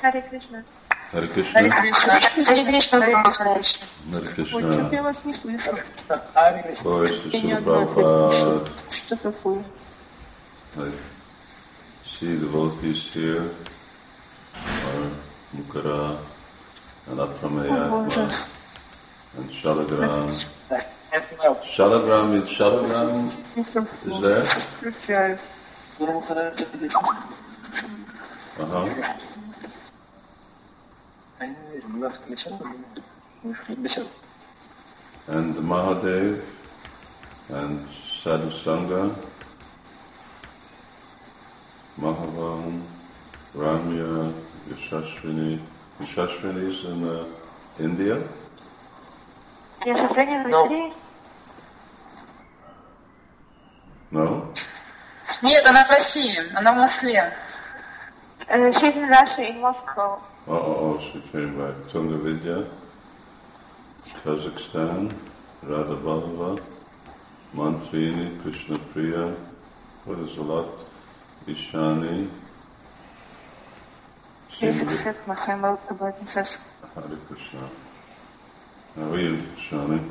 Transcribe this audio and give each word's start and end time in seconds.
Харе 0.00 0.22
Кришна. 0.22 0.62
Харе 1.12 1.26
Кришна. 1.28 1.52
Харе 1.52 1.70
Кришна. 1.70 2.20
Харе 2.20 2.64
Кришна, 2.64 3.00
Харе 3.00 3.12
Кришна. 3.12 3.36
Харе 3.44 3.54
Ой, 4.12 4.22
что 4.24 4.34
Кришна. 4.34 4.88
я 4.92 5.02
вас 5.02 5.24
не 5.24 5.32
слышу. 5.32 5.70
Ой, 6.84 7.08
Я 7.32 7.40
не 7.40 7.40
Шрила 7.40 7.58
одна 7.58 7.72
Prabhupada. 7.72 8.32
слышу. 8.32 8.68
Что 8.90 9.16
такое? 9.16 9.64
I 10.76 10.90
see 12.04 12.36
devotees 12.38 13.14
here 13.14 13.48
are 14.56 15.10
Mukara 15.54 16.16
and 17.10 17.18
Apramayatma 17.20 18.32
and 19.38 19.50
Shalagram. 19.50 20.28
Shalagram 21.64 22.34
is 22.34 22.48
Shalagram 22.48 23.30
is 23.56 24.20
there? 24.20 24.42
Включаю. 24.42 25.38
Uh-huh. 28.56 28.88
And 35.26 35.54
Mahadev 35.56 36.42
and 37.48 37.88
Sadhu 38.22 38.50
Sangha, 38.50 39.14
Mahavan, 41.98 42.82
Ramya, 43.54 44.32
Yashashvini. 44.68 45.60
Yashashvini 46.00 46.70
is 46.70 46.84
in 46.84 47.04
uh, 47.04 47.24
India. 47.78 48.22
Я 49.84 50.08
сожалению, 50.08 50.44
в 50.44 50.72
Индии. 50.72 50.92
No? 54.10 54.52
Нет, 55.42 55.66
она 55.66 55.84
в 55.84 55.90
России, 55.90 56.38
она 56.56 56.72
в 56.72 56.76
Москве. 56.76 57.32
Э, 58.46 58.72
She's 58.72 58.94
in 58.94 59.08
Russia, 59.08 59.42
in 59.42 59.60
Moscow. 59.60 60.20
Oh, 60.51 60.99
she 60.99 61.19
came 61.31 61.59
back. 61.59 61.75
Tunga 61.91 62.17
Vidya, 62.17 62.65
Kazakhstan, 64.23 65.13
Radha 65.61 65.95
Ballava, 65.95 66.59
Mantrini, 67.53 68.41
Krishna 68.41 68.79
Priya, 68.79 69.35
what 70.05 70.17
is 70.19 70.35
a 70.37 70.41
lot? 70.41 70.67
Ishani, 71.45 72.27
my 75.27 75.35
humble 75.35 75.79
obeisances. 75.91 76.83
Hare 76.95 77.17
Krishna. 77.27 77.69
How 78.95 79.11
are 79.11 79.19
you, 79.19 79.37
Shani? 79.69 80.03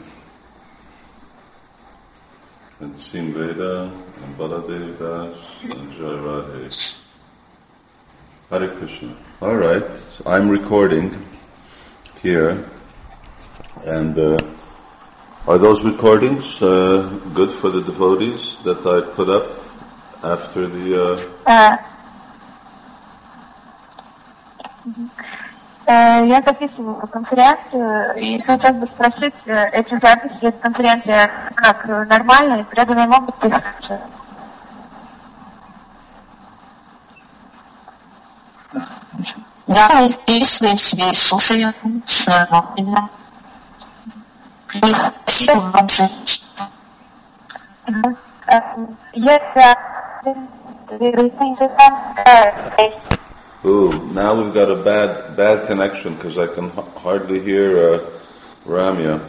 And 2.78 2.94
Simveda, 2.94 3.91
and 4.22 4.36
Baladev 4.38 4.98
Das, 5.00 5.36
and 5.64 5.92
Jai 5.94 6.14
Radhe. 6.26 6.94
Hare 8.50 8.68
Krishna. 8.68 9.27
All 9.41 9.55
right, 9.55 9.83
I'm 10.25 10.47
recording 10.49 11.11
here, 12.21 12.63
and 13.85 14.17
uh, 14.17 14.38
are 15.47 15.57
those 15.57 15.83
recordings 15.83 16.61
uh, 16.61 17.02
good 17.33 17.52
for 17.52 17.69
the 17.69 17.81
devotees 17.81 18.57
that 18.63 18.85
I 18.85 19.02
put 19.16 19.29
up 19.29 19.45
after 20.23 20.67
the? 20.67 20.85
Uh, 21.03 21.21
Э, 21.45 21.77
мгм. 24.85 25.09
Э, 25.85 26.25
Я 26.25 26.41
записываю 26.41 26.95
конференцию 27.07 28.16
и 28.16 28.41
хотел 28.41 28.73
бы 28.75 28.85
спросить, 28.88 29.33
э, 29.45 29.69
эти 29.73 29.99
записи, 29.99 30.38
эта 30.41 30.57
конференция 30.59 31.29
как 31.55 31.89
э, 31.89 32.05
нормально 32.05 32.61
и 32.61 32.63
преданные 32.63 33.07
могут 33.07 33.35
их 33.43 33.53
слушать? 39.77 39.89
Да, 39.89 40.02
и 40.02 40.09
вписываем 40.09 40.77
себе, 40.77 41.09
и 41.11 41.16
слушаем. 41.16 41.73
Нормально. 42.27 43.09
И 44.73 44.81
хочу 44.81 45.59
вам 45.71 45.89
жить. 45.89 46.43
Мгм. 47.88 48.17
Э, 48.47 48.59
Если 49.13 51.16
вы 51.16 51.29
знаете, 51.29 51.72
э, 52.25 52.91
Ooh, 53.66 53.94
now 54.13 54.34
we've 54.34 54.51
got 54.53 54.69
a 54.69 54.75
bad 54.75 55.38
bad 55.38 55.66
connection 55.67 56.16
because 56.16 56.38
I 56.38 56.47
can 56.47 56.69
h- 56.75 56.84
hardly 57.01 57.39
hear 57.39 57.78
uh, 57.78 58.00
Ramya. 58.66 59.22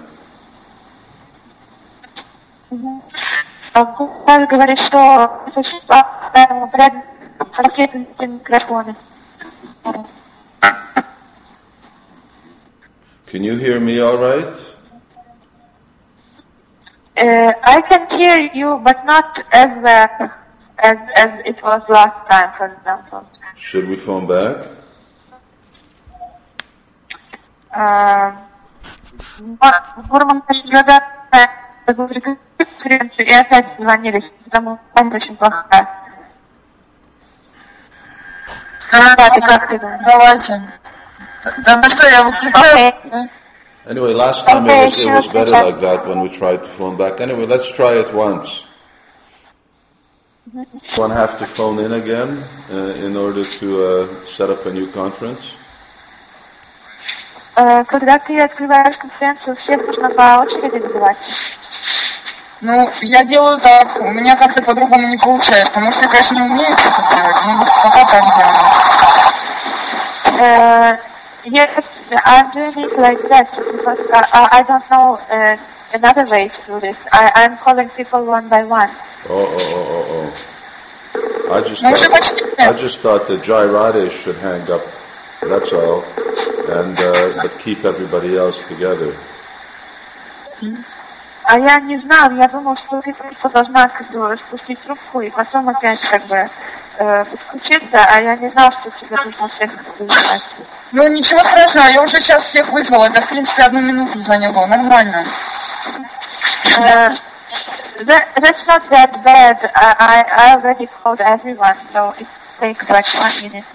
Гуру 2.70 4.46
говорит, 4.48 4.78
что 4.86 5.30
существа 5.54 6.30
преданные 6.32 7.04
последовательности 7.38 8.24
микрофоны. 8.24 8.96
Can 13.27 13.43
you 13.43 13.55
hear 13.57 13.79
me 13.79 13.99
all 13.99 14.17
right? 14.17 14.57
Uh, 17.17 17.51
I 17.63 17.81
can 17.89 18.19
hear 18.19 18.49
you, 18.53 18.81
but 18.83 19.05
not 19.05 19.37
as 19.51 19.69
uh, 19.83 20.07
as 20.79 20.97
as 21.15 21.29
it 21.45 21.61
was 21.61 21.81
last 21.89 22.29
time, 22.29 22.51
for 22.57 22.67
example. 22.73 23.27
Should 23.55 23.87
we 23.87 23.97
phone 23.97 24.25
back? 24.25 24.67
Uh, 27.75 28.35
ты 38.90 39.40
как 39.40 39.68
ты 39.68 39.78
думаешь? 39.78 40.00
Давайте. 40.04 40.62
Да 41.64 41.76
на 41.76 41.90
что 41.90 42.08
я 42.08 42.22
выключаю? 42.22 42.88
Окей. 42.88 43.30
Anyway, 43.86 44.14
last 44.14 44.46
time 44.46 44.64
it 44.64 44.70
Okay, 44.70 44.84
was, 44.86 44.98
it 44.98 45.06
was 45.06 45.24
sure, 45.24 45.32
better 45.34 45.52
sure. 45.52 45.64
like 45.64 45.80
that 45.80 46.06
when 46.06 46.20
we 46.22 46.30
tried 46.30 46.62
to 46.62 46.68
phone 46.78 46.96
back. 46.96 47.20
Anyway, 47.20 47.44
let's 47.46 47.68
try 47.68 47.92
it 47.98 48.12
once. 48.14 48.62
One 50.96 51.10
have 51.10 51.38
to 51.38 51.44
phone 51.46 51.78
in 51.80 51.92
again 51.92 52.42
uh, 52.72 52.76
in 53.06 53.16
order 53.16 53.44
to 53.44 53.84
uh, 53.84 54.06
set 54.36 54.48
up 54.50 54.64
a 54.66 54.72
new 54.72 54.86
conference. 54.92 55.42
Э, 57.56 57.84
Когда 57.84 58.18
ты 58.18 58.40
открываешь 58.40 58.96
конференцию, 58.96 59.54
всех 59.56 59.86
нужно 59.86 60.10
по 60.10 60.40
очереди 60.42 60.78
вызывать. 60.78 61.16
Ну, 62.60 62.90
я 63.02 63.24
делаю 63.24 63.58
так, 63.60 64.00
у 64.00 64.10
меня 64.12 64.36
как-то 64.36 64.62
по-другому 64.62 65.08
не 65.08 65.18
получается. 65.18 65.80
Может, 65.80 66.00
я, 66.02 66.08
конечно, 66.08 66.34
не 66.36 66.42
умею 66.42 66.76
что-то 66.78 67.02
делать, 67.14 67.36
но 67.46 67.64
пока 67.82 68.04
так 68.10 68.24
делаю. 68.36 69.64
Uh, 70.36 70.96
yes, 71.44 71.84
I'm 72.24 72.50
doing 72.52 72.76
it 72.84 72.98
like 72.98 73.20
that 73.28 73.48
because 73.54 73.98
I, 74.12 74.48
I 74.50 74.62
don't 74.62 74.82
know 74.90 75.18
uh, 75.30 75.56
another 75.92 76.24
way 76.30 76.48
to 76.48 76.60
do 76.66 76.80
this. 76.80 76.96
I, 77.12 77.30
I'm 77.34 77.56
calling 77.58 77.88
people 77.90 78.24
one 78.24 78.48
by 78.48 78.64
one. 78.64 78.90
Oh, 79.28 79.44
oh, 79.44 79.58
oh, 79.58 80.06
oh, 80.10 80.32
oh. 81.16 81.54
I 81.54 81.60
just 81.68 81.82
Ну, 81.82 81.90
уже 81.92 82.06
thought, 82.08 82.12
почти 82.12 82.44
I 82.58 82.66
нет. 82.72 82.80
just 82.80 83.00
thought 83.00 83.28
that 83.28 83.44
Jai 83.44 83.66
Radhe 83.66 84.10
should 84.22 84.36
hang 84.38 84.68
up. 84.70 84.82
That's 85.42 85.72
all, 85.72 86.02
and 86.70 86.98
uh, 86.98 87.42
but 87.42 87.52
keep 87.62 87.84
everybody 87.84 88.36
else 88.36 88.56
together. 88.68 89.14
А 91.51 91.57
я 91.57 91.79
не 91.79 91.97
знаю, 91.97 92.35
я 92.35 92.47
думал, 92.47 92.77
что 92.77 93.01
ты 93.01 93.11
просто 93.11 93.49
должна 93.49 93.89
как 93.89 94.07
бы 94.11 94.37
спустить 94.37 94.79
трубку 94.83 95.19
и 95.21 95.31
потом 95.31 95.67
опять 95.67 95.99
как 96.01 96.23
бы 96.27 96.47
э, 96.99 97.25
подключиться, 97.25 98.05
а 98.05 98.21
я 98.21 98.35
не 98.35 98.49
знал, 98.49 98.71
что 98.71 98.91
тебе 98.91 99.17
нужно 99.25 99.47
всех 99.47 99.71
вызывать. 99.97 100.43
Ну, 100.91 101.07
ничего 101.07 101.39
страшного, 101.39 101.87
я 101.87 102.03
уже 102.03 102.21
сейчас 102.21 102.43
всех 102.43 102.69
вызвала. 102.71 103.05
Это, 103.05 103.21
в 103.21 103.27
принципе, 103.29 103.63
одну 103.63 103.81
минуту 103.81 104.19
заняло. 104.19 104.67
Нормально. 104.67 105.23
Uh, 106.65 107.15
that, 108.05 108.27
that's 108.35 108.67
not 108.67 108.87
that 108.91 109.23
bad. 109.23 109.71
I, 109.73 110.23
I 110.31 110.53
already 110.53 110.85
called 111.01 111.19
everyone, 111.19 111.77
so 111.91 112.13
it 112.19 112.27
takes 112.59 112.87
like 112.87 113.07
one 113.15 113.41
minute. 113.41 113.65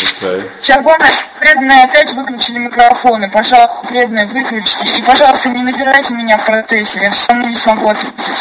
Okay. 0.00 0.48
Сейчас, 0.62 0.82
главное, 0.82 1.10
преданные 1.40 1.84
опять 1.84 2.12
выключили 2.12 2.58
микрофоны. 2.58 3.28
Пожалуйста, 3.30 3.88
преданные, 3.88 4.26
выключите. 4.26 4.96
И, 4.96 5.02
пожалуйста, 5.02 5.48
не 5.48 5.62
набирайте 5.62 6.14
меня 6.14 6.38
в 6.38 6.46
процессе. 6.46 7.00
Я 7.00 7.10
все 7.10 7.32
равно 7.32 7.48
не 7.48 7.56
смогу 7.56 7.88
ответить. 7.88 8.38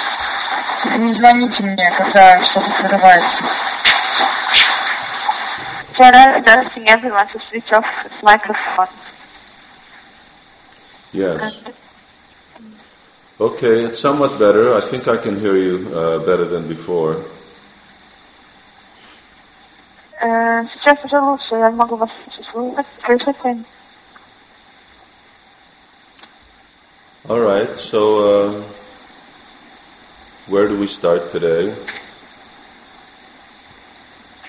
Не 0.99 1.11
звоните 1.11 1.63
мне, 1.63 1.91
когда 1.97 2.39
что-то 2.41 2.69
прерывается. 2.81 3.43
Everyone 5.97 7.27
to 7.27 7.39
switch 7.39 7.73
off 7.73 7.85
his 8.03 8.21
microphone. 8.21 8.87
Yes. 11.11 11.55
Okay, 13.39 13.85
it's 13.85 13.99
somewhat 13.99 14.37
better. 14.37 14.75
I 14.75 14.81
think 14.81 15.07
I 15.07 15.17
can 15.17 15.39
hear 15.39 15.55
you 15.55 15.89
uh, 15.93 16.19
better 16.19 16.45
than 16.45 16.67
before. 16.67 17.17
Э, 20.20 20.64
Сейчас 20.72 21.04
уже 21.04 21.20
лучше, 21.20 21.56
я 21.56 21.70
могу 21.70 21.96
вас 21.96 22.10
слышать. 22.24 22.86
Слышите? 23.04 23.64
All 27.28 27.40
right. 27.40 27.70
So, 27.76 28.00
uh, 28.18 28.62
where 30.48 30.66
do 30.66 30.76
we 30.76 30.88
start 30.88 31.30
today? 31.32 31.72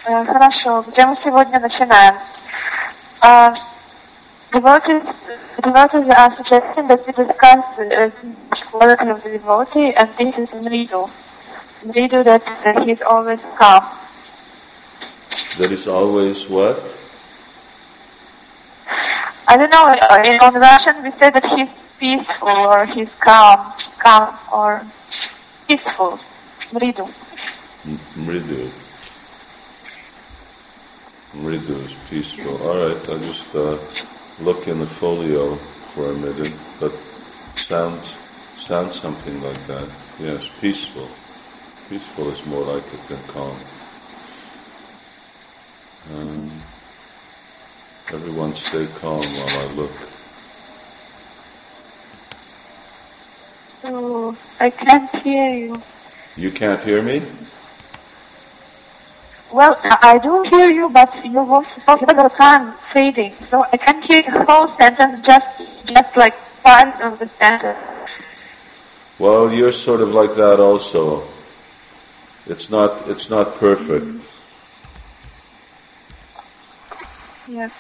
Э, 0.06 0.26
Хорошо, 0.26 0.84
где 0.88 1.06
мы 1.06 1.16
сегодня 1.24 1.60
начинаем? 1.60 2.16
Uh, 3.22 3.56
devotees, 4.52 5.08
devotees 5.64 6.10
are 6.10 6.36
suggesting 6.36 6.88
that 6.88 7.06
we 7.08 7.14
discuss 7.14 7.66
uh, 7.80 8.10
the 8.10 8.66
quality 8.70 9.08
of 9.10 9.24
the 9.24 9.30
devotee, 9.30 9.94
and 9.94 10.10
this 10.18 10.38
is 10.38 10.50
Mridu. 10.52 11.10
Mridu 11.86 12.24
that 12.24 12.44
uh, 12.66 12.84
he's 12.84 13.02
always 13.02 13.40
calm. 13.58 13.84
That 15.59 15.73
is 15.73 15.89
always 15.89 16.49
what? 16.49 16.77
I 19.49 19.57
don't 19.57 19.71
know, 19.71 19.87
uh, 19.87 20.23
in 20.25 20.39
Russian 20.61 21.03
we 21.03 21.11
say 21.11 21.31
that 21.31 21.45
he's 21.57 21.71
peaceful 21.99 22.49
or 22.49 22.85
he's 22.87 23.13
calm, 23.19 23.73
calm 23.99 24.37
or 24.53 24.85
peaceful. 25.67 26.19
Mridu. 26.73 27.09
Mridu. 28.15 28.71
Mridu 31.33 31.77
is 31.89 31.95
peaceful. 32.11 32.57
All 32.69 32.77
right, 32.77 33.09
I'll 33.09 33.19
just 33.19 33.55
uh, 33.55 33.79
look 34.41 34.69
in 34.69 34.81
the 34.81 34.87
folio 34.87 35.57
for 35.95 36.11
a 36.11 36.15
minute, 36.15 36.53
but 36.79 36.93
sounds 37.57 38.15
sounds 38.59 39.01
something 39.01 39.41
like 39.43 39.67
that. 39.67 39.89
Yes, 40.21 40.47
peaceful. 40.61 41.09
Peaceful 41.89 42.29
is 42.31 42.45
more 42.47 42.65
like 42.65 42.85
it 42.93 43.09
than 43.09 43.23
calm. 43.29 43.57
Um, 46.15 46.51
everyone 48.13 48.55
stay 48.55 48.87
calm 49.01 49.21
while 49.21 49.59
I 49.59 49.73
look. 49.75 49.93
Oh, 53.85 54.37
I 54.61 54.71
can't 54.71 55.11
hear 55.17 55.51
you. 55.51 55.83
You 56.37 56.51
can't 56.51 56.81
hear 56.83 57.03
me? 57.03 57.23
Well, 59.53 59.77
I 59.83 60.19
do 60.19 60.43
hear 60.43 60.71
you, 60.71 60.89
but 60.91 61.25
your 61.25 61.45
voice 61.45 61.77
is 61.77 61.83
all 61.89 61.97
the 61.97 62.29
time 62.37 62.73
fading, 62.93 63.33
so 63.49 63.65
I 63.73 63.77
can't 63.79 64.05
hear 64.05 64.23
the 64.23 64.45
whole 64.45 64.69
sentence, 64.77 65.25
just 65.25 65.63
just 65.87 66.17
like 66.17 66.35
part 66.63 67.01
of 67.01 67.19
the 67.19 67.29
sentence. 67.29 67.79
Well, 69.19 69.51
you're 69.53 69.73
sort 69.73 70.01
of 70.01 70.11
like 70.11 70.35
that 70.37 70.61
also. 70.61 71.25
It's 72.47 72.69
not 72.71 73.09
it's 73.09 73.31
not 73.31 73.57
perfect. 73.57 74.18
Yes. 77.49 77.73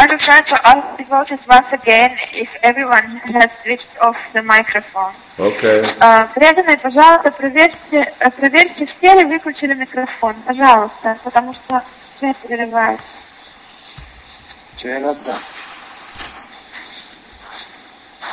I 0.00 0.06
will 0.10 0.18
try 0.18 0.40
to 0.42 0.66
ask 0.66 0.98
the 0.98 1.04
voters 1.04 1.40
once 1.48 1.72
again 1.72 2.18
if 2.34 2.50
everyone 2.62 3.04
has 3.34 3.50
switched 3.62 3.96
off 4.00 4.16
the 4.32 4.42
microphone. 4.42 5.14
Okay. 5.38 5.84
А, 6.00 6.26
Преданные, 6.34 6.76
пожалуйста, 6.76 7.30
проверьте, 7.30 8.12
э, 8.18 8.30
проверьте, 8.30 8.86
все 8.86 9.14
ли 9.14 9.24
выключили 9.24 9.74
микрофон, 9.74 10.34
пожалуйста, 10.44 11.16
потому 11.22 11.54
что 11.54 11.82
связь 12.18 12.36
перерывается. 12.46 13.04
Вчера 14.74 15.14
да. 15.14 15.38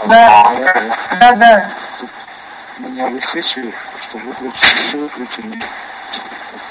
Да, 0.07 0.91
да, 1.19 1.35
да. 1.35 1.73
Меня 2.79 3.07
высвечивает, 3.07 3.75
что 3.97 4.17
выключили, 4.17 4.97
выключили. 5.03 5.61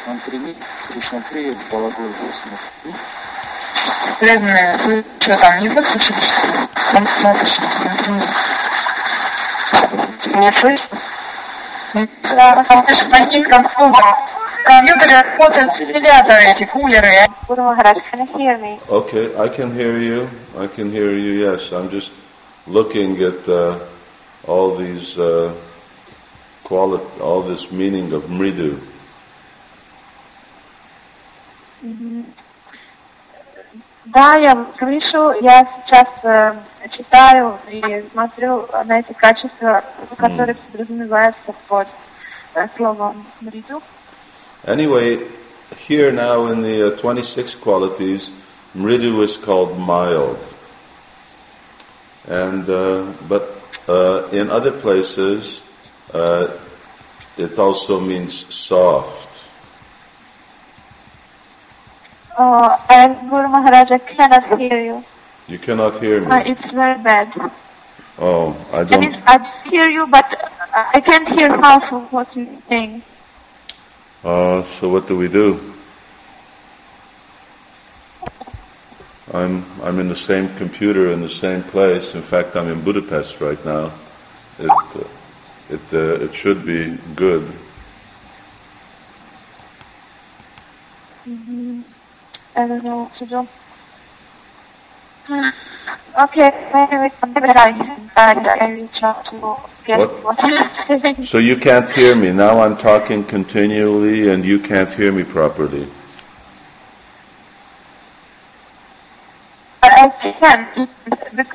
Он 0.08 0.20
прими, 0.20 0.56
Кришна 0.88 1.22
Прия, 1.30 1.56
Балагур, 1.72 2.10
Москвы. 2.52 2.94
Преданные, 4.20 4.76
вы 4.86 5.04
что 5.20 5.38
там, 5.38 5.60
не 5.62 5.70
выключили, 5.70 6.18
что 6.20 6.48
ли? 6.48 6.68
Там 6.94 7.06
кнопочки, 7.06 7.62
например. 7.86 8.24
Не 10.36 10.52
слышно? 10.52 10.98
Да, 12.36 12.64
конечно, 12.68 13.10
на 13.10 13.26
микрофоном. 13.26 13.94
В 13.94 14.64
компьютере 14.64 15.22
работают 15.22 15.80
вентиляторы, 15.80 16.42
эти 16.52 16.66
кулеры. 16.66 17.28
Guru 17.48 17.64
Maharaj, 17.76 17.98
can 18.12 18.20
you 18.28 18.38
hear 18.38 18.58
me? 18.60 18.80
Okay, 18.88 19.36
I 19.38 19.48
can 19.50 19.74
hear 19.74 19.98
you. 19.98 20.30
I 20.58 20.68
can 20.68 20.92
hear 20.92 21.12
you. 21.12 21.32
Yes, 21.46 21.72
I'm 21.72 21.90
just 21.90 22.12
looking 22.68 23.20
at 23.24 23.48
uh, 23.50 23.80
all 24.48 24.76
these 24.76 25.18
uh, 25.18 25.52
quali- 26.64 27.02
all 27.20 27.42
this 27.42 27.72
meaning 27.72 28.14
of 28.14 28.24
mridu. 28.30 28.80
Да, 34.14 34.36
я 34.36 34.66
слышу, 34.78 35.34
я 35.42 35.68
сейчас 35.86 36.08
э, 36.24 36.56
читаю 36.98 37.60
и 37.70 38.04
смотрю 38.12 38.66
на 38.86 39.00
эти 39.00 39.14
качества, 39.14 39.84
которые 40.18 40.56
подразумеваются 40.56 41.54
под 41.68 41.88
э, 42.56 42.68
словом 42.76 43.26
мриду. 43.42 43.82
Anyway, 44.66 45.28
here 45.88 46.12
now 46.12 46.48
in 46.48 46.62
the 46.62 46.94
uh, 46.94 46.98
26 46.98 47.56
qualities, 47.56 48.32
mridu 48.76 49.24
is 49.24 49.38
called 49.38 49.78
mild, 49.78 50.38
and 52.28 52.70
uh, 52.70 53.06
but 53.28 53.62
uh, 53.88 54.28
in 54.32 54.50
other 54.50 54.72
places, 54.72 55.62
uh, 56.14 56.48
it 57.38 57.58
also 57.58 58.00
means 58.00 58.46
soft. 58.54 59.30
Uh, 62.37 62.77
and 62.91 63.31
Guru 63.31 63.49
Maharaj, 63.49 63.91
I 63.93 63.99
cannot 63.99 64.59
hear 64.59 64.81
you. 64.81 65.05
You 65.47 65.59
cannot 65.59 66.01
hear 66.01 66.19
Uh, 66.31 66.39
me. 66.39 66.51
it's 66.51 66.67
very 66.73 66.99
bad. 67.03 67.33
Oh, 68.19 68.57
I 68.73 68.79
I 68.81 68.85
don't. 68.85 69.01
mean, 69.01 69.23
I 69.27 69.39
hear 69.71 69.89
you, 69.89 70.07
but 70.07 70.27
I 70.95 71.01
can't 71.01 71.29
hear 71.29 71.49
half 71.61 71.93
of 71.93 72.13
what 72.13 72.35
you're 72.37 72.47
saying. 72.69 73.03
Uh, 74.25 74.63
so 74.65 74.89
what 74.89 75.07
do 75.07 75.17
we 75.17 75.29
do? 75.29 75.61
I'm 79.33 79.65
I'm 79.83 79.99
in 80.01 80.09
the 80.09 80.17
same 80.17 80.49
computer 80.57 81.11
in 81.13 81.21
the 81.21 81.31
same 81.31 81.63
place. 81.63 82.15
In 82.15 82.23
fact, 82.23 82.57
I'm 82.57 82.69
in 82.69 82.81
Budapest 82.83 83.41
right 83.41 83.63
now. 83.65 83.91
It 84.59 84.71
uh, 84.71 85.05
it 85.71 85.81
uh, 85.93 86.25
it 86.25 86.35
should 86.35 86.65
be 86.65 86.97
good. 87.17 87.45
I 92.57 92.69
don't 92.69 92.85
know 92.85 92.97
what 93.03 93.15
to 93.17 93.27
do. 93.27 93.49
Hmm. 95.27 95.49
Okay, 96.23 96.51
maybe 96.73 97.13
I, 97.49 97.99
I, 98.17 98.59
I 98.61 98.71
reach 98.71 99.03
out 99.03 99.25
to 99.27 99.57
get 99.85 99.99
What? 99.99 100.39
what 100.39 101.27
So 101.27 101.39
you 101.39 101.57
can't 101.57 101.91
hear 101.91 102.15
me 102.15 102.33
now. 102.33 102.61
I'm 102.61 102.77
talking 102.77 103.25
continually, 103.25 104.29
and 104.29 104.45
you 104.45 104.61
can't 104.61 104.93
hear 104.93 105.11
me 105.11 105.25
properly. 105.25 105.89
I 109.83 110.09
can 110.41 110.89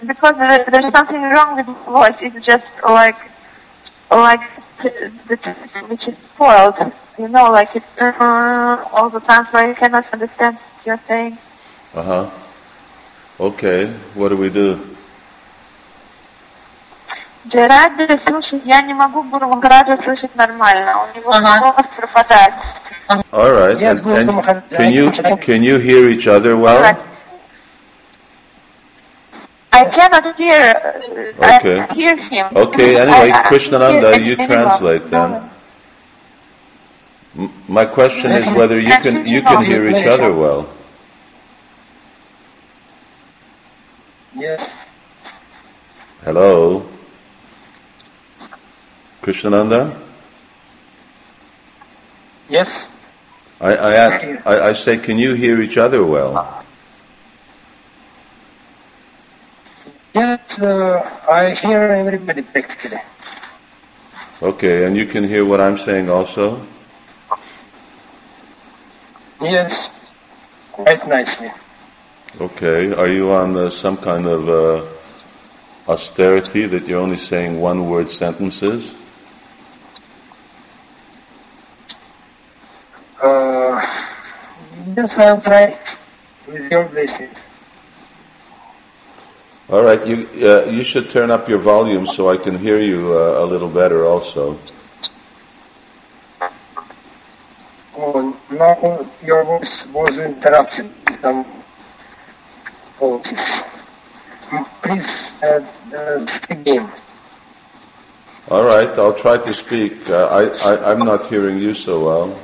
because 0.08 0.38
there's 0.38 0.94
something 0.94 1.22
wrong 1.22 1.56
with 1.56 1.66
the 1.66 1.74
voice. 1.74 2.18
It's 2.22 2.46
just 2.46 2.68
like 2.84 3.18
like 4.12 4.42
the 4.80 5.38
which 5.88 6.08
is 6.08 6.18
spoiled. 6.18 6.76
You 7.18 7.28
know, 7.28 7.52
like 7.52 7.76
it's 7.76 7.98
uh, 7.98 8.86
all 8.92 9.10
the 9.10 9.20
time, 9.20 9.46
so 9.52 9.58
I 9.58 9.74
cannot 9.74 10.06
understand 10.14 10.58
what 10.79 10.87
you're 10.87 11.01
saying. 11.09 11.39
Uh 11.95 12.03
huh. 12.03 12.31
Okay. 13.41 13.87
What 14.15 14.29
do 14.31 14.37
we 14.37 14.51
do? 14.51 14.79
Джеради, 17.47 18.19
слушай, 18.27 18.61
я 18.65 18.81
не 18.81 18.95
могу 18.95 19.23
Гуру 19.25 19.47
Махараджа 19.49 20.03
слышать 20.03 20.35
нормально. 20.35 20.95
У 21.13 21.19
него 21.19 21.31
Ага. 21.31 21.61
голос 21.61 21.87
пропадает. 21.95 22.55
All 23.33 23.53
right. 23.53 23.79
Yes, 23.79 23.99
and- 23.99 24.03
Guru 24.03 24.17
and 24.17 24.33
Maharaj. 24.33 24.63
can 24.71 24.91
you 24.93 25.11
can 25.45 25.63
you 25.63 25.77
hear 25.79 26.09
each 26.09 26.27
other 26.27 26.57
well? 26.57 26.81
Right. 26.81 26.97
I 29.73 29.85
cannot 29.91 30.37
hear. 30.37 30.73
Uh, 31.39 31.57
Okay. 31.57 31.81
I 31.81 31.93
hear 31.95 32.17
him. 32.17 32.47
Okay, 32.55 32.97
anyway, 32.97 33.31
I- 33.31 33.41
I 33.41 33.43
Krishnananda, 33.43 34.15
hear 34.15 34.23
you 34.25 34.33
anyone. 34.39 34.47
translate 34.47 35.11
then. 35.11 35.51
My 37.68 37.86
question 37.86 38.32
is 38.32 38.50
whether 38.56 38.80
you 38.80 38.90
can 38.90 39.28
you 39.28 39.42
can 39.42 39.64
hear 39.64 39.88
each 39.88 40.06
other 40.08 40.34
well. 40.34 40.68
Yes. 44.36 44.74
Hello, 46.24 46.88
Krishnananda. 49.22 49.96
Yes. 52.50 52.88
I 53.62 53.76
I, 53.76 53.94
ask, 53.94 54.26
I 54.48 54.70
I 54.70 54.74
say, 54.74 54.98
can 54.98 55.18
you 55.18 55.36
hear 55.36 55.62
each 55.62 55.78
other 55.78 56.04
well? 56.06 56.64
Yes, 60.16 60.58
uh, 60.60 61.06
I 61.30 61.54
hear 61.54 61.82
everybody 61.82 62.42
practically. 62.42 63.00
Okay, 64.42 64.86
and 64.86 64.98
you 64.98 65.06
can 65.06 65.24
hear 65.24 65.46
what 65.46 65.62
I'm 65.62 65.78
saying 65.78 66.10
also. 66.10 66.66
Yes. 69.42 69.90
Quite 70.72 71.08
nicely. 71.08 71.52
Okay, 72.40 72.94
are 72.94 73.08
you 73.08 73.32
on 73.32 73.56
uh, 73.56 73.70
some 73.70 73.98
kind 73.98 74.26
of 74.26 74.48
uh, 74.48 74.86
austerity 75.92 76.66
that 76.68 76.88
you're 76.88 77.00
only 77.00 77.18
saying 77.18 77.60
one-word 77.60 78.10
sentences? 78.10 78.94
Uh, 83.22 83.82
yes, 84.96 85.18
I'll 85.18 85.42
try. 85.42 85.78
with 86.48 86.72
your 86.72 86.86
blessings. 86.86 87.46
All 89.70 89.84
right, 89.84 90.06
you 90.06 90.28
uh, 90.42 90.66
you 90.66 90.84
should 90.84 91.12
turn 91.12 91.30
up 91.30 91.48
your 91.48 91.60
volume 91.60 92.08
so 92.08 92.30
I 92.30 92.38
can 92.38 92.58
hear 92.58 92.80
you 92.80 93.14
uh, 93.14 93.44
a 93.44 93.46
little 93.46 93.70
better 93.70 94.06
also. 94.06 94.58
Oh, 97.99 98.37
now 98.51 99.07
your 99.23 99.45
voice 99.45 99.87
was 99.87 100.19
interrupted. 100.19 100.91
Some 101.23 101.47
apologies. 102.97 103.65
Please 104.83 105.33
uh, 105.43 105.65
uh, 105.95 106.27
again. 106.51 106.91
All 108.51 108.65
right, 108.65 108.91
I'll 108.99 109.15
try 109.15 109.39
to 109.39 109.55
speak. 109.55 110.09
Uh, 110.11 110.27
I, 110.27 110.43
I 110.71 110.93
I'm 110.93 110.99
not 110.99 111.27
hearing 111.27 111.59
you 111.59 111.75
so 111.75 112.05
well, 112.05 112.39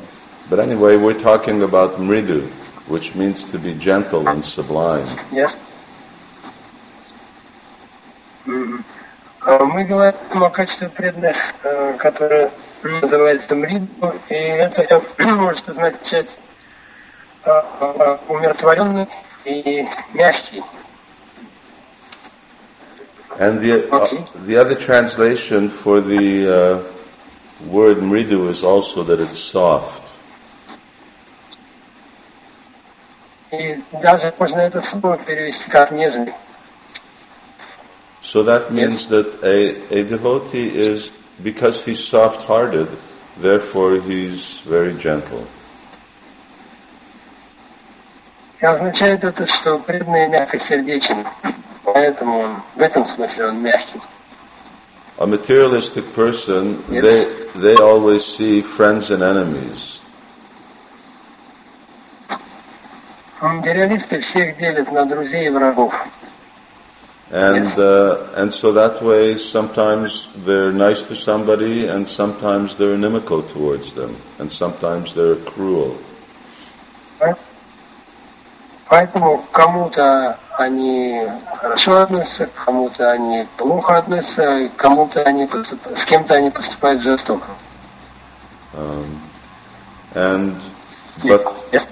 but 0.48 0.58
anyway, 0.58 0.96
we're 0.96 1.18
talking 1.18 1.62
about 1.62 1.96
mridu, 2.00 2.48
which 2.88 3.14
means 3.14 3.44
to 3.50 3.58
be 3.58 3.74
gentle 3.74 4.26
and 4.28 4.44
sublime. 4.44 5.06
Yes. 5.30 5.60
Мгм. 8.46 8.84
А 9.42 9.64
Мы 9.64 9.84
говорим 9.84 10.42
о 10.42 10.50
качестве 10.50 10.88
преданных, 10.88 11.36
э, 11.62 11.94
которое 11.98 12.50
называется 12.84 13.54
мриду, 13.54 14.14
и 14.28 14.34
это 14.34 15.02
может 15.18 15.68
означать 15.68 16.38
э, 17.44 17.50
э, 17.80 18.18
умиротворенный 18.28 19.08
и 19.44 19.86
мягкий. 20.14 20.62
And 23.38 23.60
the 23.60 23.88
Okay. 23.90 24.18
uh, 24.18 24.26
the 24.44 24.56
other 24.56 24.74
translation 24.74 25.70
for 25.70 26.00
the 26.00 26.48
uh, 26.48 26.82
word 27.66 27.98
mridu 27.98 28.50
is 28.50 28.62
also 28.62 29.02
that 29.04 29.20
it's 29.20 29.38
soft. 29.38 30.02
И 33.52 33.82
даже 33.92 34.32
можно 34.38 34.60
это 34.60 34.80
слово 34.80 35.16
перевести 35.18 35.70
как 35.70 35.90
нежный. 35.90 36.34
So 38.22 38.44
that 38.44 38.70
means 38.70 39.08
that 39.08 39.42
a, 39.42 39.74
a 39.90 40.04
devotee 40.04 40.68
is, 40.68 41.10
because 41.42 41.84
he's 41.84 42.02
soft 42.04 42.42
hearted, 42.42 42.88
therefore 43.40 44.00
he's 44.00 44.60
very 44.66 44.94
gentle. 44.94 45.46
И 48.60 48.66
означает 48.66 49.24
это, 49.24 49.46
что 49.46 49.78
преданный 49.78 50.28
мягкосердечен. 50.28 51.24
Поэтому 51.84 52.38
он, 52.40 52.56
в 52.76 52.80
этом 52.82 53.06
смысле 53.06 53.46
он 53.48 53.62
мягкий. 53.62 54.00
A 55.18 55.26
materialistic 55.26 56.14
person, 56.14 56.82
Yes. 56.88 57.02
they, 57.02 57.60
they 57.60 57.74
always 57.76 58.24
see 58.24 58.62
friends 58.62 59.10
and 59.10 59.22
enemies. 59.22 60.00
Материалисты 63.40 64.20
всех 64.20 64.58
делят 64.58 64.92
на 64.92 65.06
друзей 65.06 65.46
и 65.46 65.50
врагов. 65.50 65.94
And, 67.32 67.64
Yes. 67.64 67.78
uh, 67.78 68.26
and 68.36 68.52
so 68.52 68.72
that 68.72 69.00
way 69.02 69.38
sometimes 69.38 70.26
they're 70.44 70.72
nice 70.72 71.02
to 71.04 71.14
somebody 71.14 71.86
and 71.86 72.08
sometimes 72.08 72.74
they're 72.76 72.94
inimical 72.94 73.42
towards 73.42 73.92
them 73.92 74.16
and 74.40 74.50
sometimes 74.50 75.14
they're 75.14 75.36
cruel. 75.36 75.96
Поэтому 78.88 79.38
к 79.38 79.50
кому-то 79.52 80.36
они 80.58 81.22
хорошо 81.60 82.00
относятся, 82.02 82.46
к 82.46 82.64
кому-то 82.64 83.12
они 83.12 83.46
плохо 83.56 83.98
относятся, 83.98 84.58
и 84.58 84.68
к 84.68 84.74
кому-то 84.74 85.22
они 85.22 85.44
поступ- 85.44 85.96
с 85.96 86.04
кем-то 86.04 86.34
они 86.34 86.50
поступают 86.50 87.00
жестоко. 87.00 87.46
And, 90.14 90.56
but 91.22 91.46
Yes. 91.70 91.86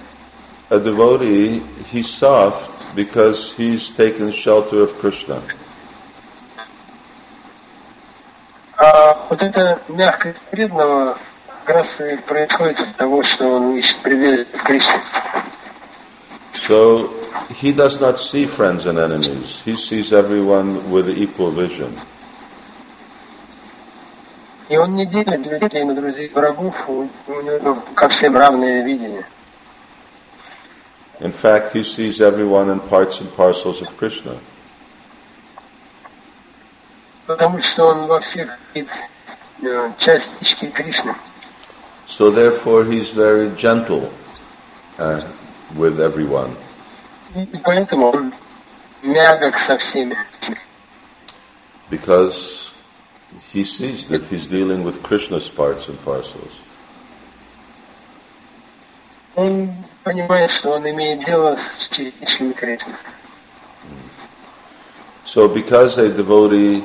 a 0.70 0.80
devotee, 0.80 1.62
he's 1.92 2.08
soft 2.10 2.68
because 2.94 3.54
he's 3.56 3.88
taken 3.90 4.32
shelter 4.32 4.82
of 4.82 4.98
Krishna. 5.00 5.40
А 8.76 9.26
вот 9.28 9.42
эта 9.42 9.80
мягкость 9.88 10.44
преданного 10.50 11.18
как 11.64 11.76
раз 11.76 12.00
и 12.00 12.16
происходит 12.16 12.80
от 12.80 12.96
того, 12.96 13.22
что 13.22 13.46
он 13.56 13.76
ищет 13.76 13.98
прибежище 13.98 14.46
в 14.54 14.62
Кришне. 14.62 15.00
So 16.66 17.10
he 17.50 17.72
does 17.72 18.00
not 18.00 18.18
see 18.18 18.46
friends 18.46 18.86
and 18.86 18.98
enemies. 18.98 19.62
He 19.64 19.76
sees 19.76 20.12
everyone 20.12 20.90
with 20.90 21.08
equal 21.08 21.50
vision. 21.50 21.98
И 24.68 24.76
он 24.76 24.96
не 24.96 25.06
делит 25.06 25.46
людей 25.46 25.82
на 25.84 25.94
друзей 25.94 26.26
и 26.26 26.32
врагов, 26.32 26.88
у 26.88 27.08
у 27.26 27.40
него 27.40 27.78
ко 27.94 28.08
всем 28.08 28.36
равное 28.36 28.84
видение. 28.84 29.26
In 31.20 31.32
fact, 31.32 31.72
he 31.72 31.82
sees 31.82 32.20
everyone 32.20 32.70
in 32.70 32.80
parts 32.80 33.20
and 33.20 33.30
parcels 33.34 33.82
of 33.82 33.88
Krishna. 33.96 34.38
Потому 37.26 37.60
что 37.60 37.88
он 37.88 38.06
во 38.06 38.20
всех 38.20 38.56
видит 38.74 38.90
э, 39.62 39.92
частички 39.98 40.66
Кришны. 40.66 41.14
So 42.06 42.30
therefore, 42.30 42.84
he's 42.84 43.10
very 43.10 43.50
gentle 43.56 44.10
uh, 44.98 45.22
with 45.74 46.00
everyone. 46.00 46.56
И 47.34 47.46
поэтому 47.62 48.10
он 48.10 48.32
мягок 49.02 49.58
со 49.58 49.76
всеми. 49.76 50.16
because 51.90 52.72
he 53.50 53.64
sees 53.64 54.08
that 54.08 54.26
he's 54.26 54.46
dealing 54.46 54.84
with 54.84 55.02
Krishna's 55.02 55.48
parts 55.48 55.88
and 55.88 55.98
parcels. 56.04 56.52
Он 59.36 59.70
понимает, 60.04 60.50
что 60.50 60.70
он 60.70 60.88
имеет 60.88 61.24
дело 61.24 61.56
с 61.56 61.88
частичками 61.88 62.52
Кришны. 62.52 62.94
So 65.24 65.46
because 65.46 65.98
a 65.98 66.08
devotee 66.08 66.82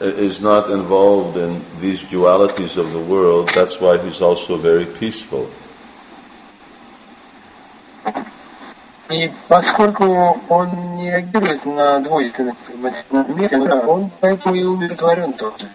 i- 0.00 0.04
is 0.04 0.40
not 0.40 0.68
involved 0.70 1.36
in 1.36 1.60
these 1.80 2.00
dualities 2.10 2.76
of 2.76 2.92
the 2.92 3.04
world, 3.06 3.50
that's 3.54 3.80
why 3.80 3.98
he's 3.98 4.20
also 4.20 4.56
very 4.56 4.86
peaceful. 4.86 5.48
И 9.10 9.32
поскольку 9.48 10.40
он 10.48 10.96
не 10.96 11.10
реагирует 11.10 11.66
на 11.66 11.98
двойственность 11.98 12.68
в 12.68 12.78
материальном 12.80 13.40
мире, 13.40 13.58
он 13.86 14.10
поэтому 14.20 14.54
и 14.54 14.62
умиротворен 14.62 15.32
тоже. 15.32 15.68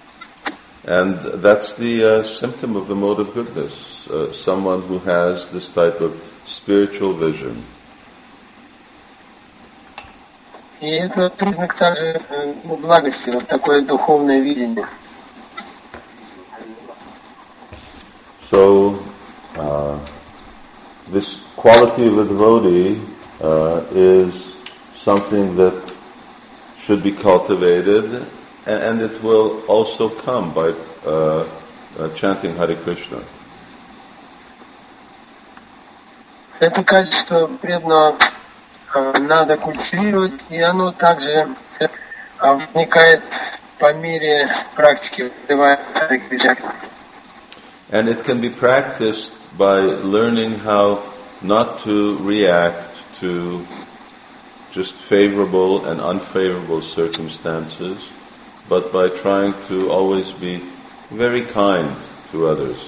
And 0.90 1.18
that's 1.42 1.74
the 1.76 2.04
uh, 2.04 2.24
symptom 2.24 2.76
of 2.76 2.88
the 2.88 2.96
mode 2.96 3.20
of 3.20 3.34
goodness, 3.34 4.08
uh, 4.08 4.32
someone 4.32 4.84
who 4.84 5.00
has 5.00 5.50
this 5.50 5.68
type 5.70 6.00
of 6.00 6.14
spiritual 6.46 7.14
vision. 7.14 7.64
И 10.82 10.88
это 10.88 11.30
признак 11.30 11.74
также 11.74 12.22
э, 12.30 12.54
ну, 12.64 12.76
благости, 12.76 13.30
вот 13.30 13.48
такое 13.48 13.82
духовное 13.82 14.42
видение. 14.42 14.88
So, 18.52 19.00
uh, 19.58 19.98
this 21.08 21.40
quality 21.56 22.08
of 22.08 22.20
a 22.20 22.26
devotee 22.26 23.02
uh, 23.42 23.84
is 23.92 24.54
something 24.96 25.56
that 25.56 25.94
should 26.78 27.02
be 27.02 27.12
cultivated, 27.12 28.28
and, 28.66 28.84
and 28.84 29.02
it 29.02 29.22
will 29.24 29.62
also 29.68 30.10
come 30.10 30.54
by 30.54 30.74
uh, 31.06 31.48
uh, 31.98 32.10
chanting 32.16 32.56
Hare 32.56 32.76
Krishna. 32.76 33.22
Это 36.60 36.84
качество 36.84 37.48
преданного 37.48 38.16
э, 38.94 39.14
надо 39.20 39.58
культивировать, 39.58 40.42
и 40.50 40.62
оно 40.62 40.94
также 40.94 41.50
э, 41.80 41.88
возникает 42.40 43.22
по 43.78 43.94
мере 43.94 44.50
практики 44.74 45.34
вызывая 45.48 45.80
Харе 45.94 46.20
Кришна. 46.20 46.56
And 47.92 48.08
it 48.08 48.24
can 48.24 48.40
be 48.40 48.50
practiced 48.50 49.32
by 49.58 49.80
learning 49.80 50.60
how 50.60 51.04
not 51.42 51.84
to 51.84 52.18
react 52.20 52.90
to 53.20 53.66
just 54.72 54.94
favorable 54.96 55.86
and 55.86 56.02
unfavorable 56.02 56.82
circumstances, 56.82 57.98
But 58.69 58.93
by 58.93 59.09
trying 59.09 59.55
to 59.69 59.91
always 59.91 60.33
be 60.33 60.63
very 61.11 61.43
kind 61.43 61.97
to 62.31 62.47
others. 62.47 62.79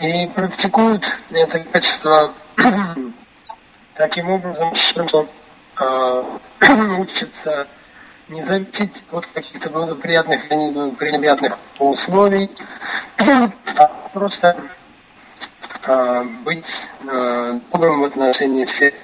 И 0.00 0.28
практикуют 0.28 1.04
это 1.30 1.58
качество 1.60 2.32
таким 3.94 4.30
образом, 4.30 4.74
что 4.76 5.28
э, 5.80 6.24
учатся 6.98 7.66
не 8.28 8.42
зависеть 8.44 9.02
от 9.10 9.26
каких-то 9.26 9.70
благоприятных 9.70 10.52
или 10.52 10.70
неприятных 10.70 11.58
условий, 11.80 12.50
а 13.18 13.88
просто 14.12 14.56
э, 15.84 16.22
быть 16.44 16.86
добрым 17.72 18.02
в 18.02 18.04
отношении 18.04 18.64
всех. 18.66 18.94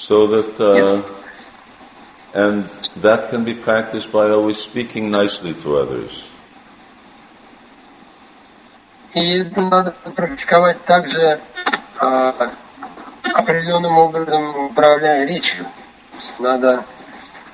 So 0.00 0.26
that, 0.26 0.60
uh, 0.60 0.74
Yes. 0.74 1.02
and 2.34 2.64
that 3.00 3.30
can 3.30 3.44
be 3.44 3.54
practiced 3.54 4.12
by 4.12 4.28
always 4.30 4.58
speaking 4.58 5.10
nicely 5.10 5.54
to 5.62 5.76
others. 5.78 6.24
И 9.14 9.38
это 9.38 9.60
надо 9.62 9.94
практиковать 10.14 10.84
также 10.84 11.40
а, 11.98 12.52
определенным 13.32 13.96
образом 13.96 14.66
управляя 14.66 15.24
речью. 15.26 15.64
То 15.64 16.16
есть 16.16 16.38
Надо 16.40 16.84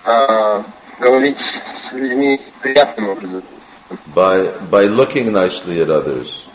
а, 0.05 0.64
говорить 0.99 1.38
с 1.38 1.93
людьми 1.93 2.41
приятным 2.61 3.11
образом. 3.11 3.43
by 4.14 4.50
by 4.71 4.87
looking 4.87 5.31
nicely 5.31 5.79
at 5.81 5.91
others, 5.91 6.47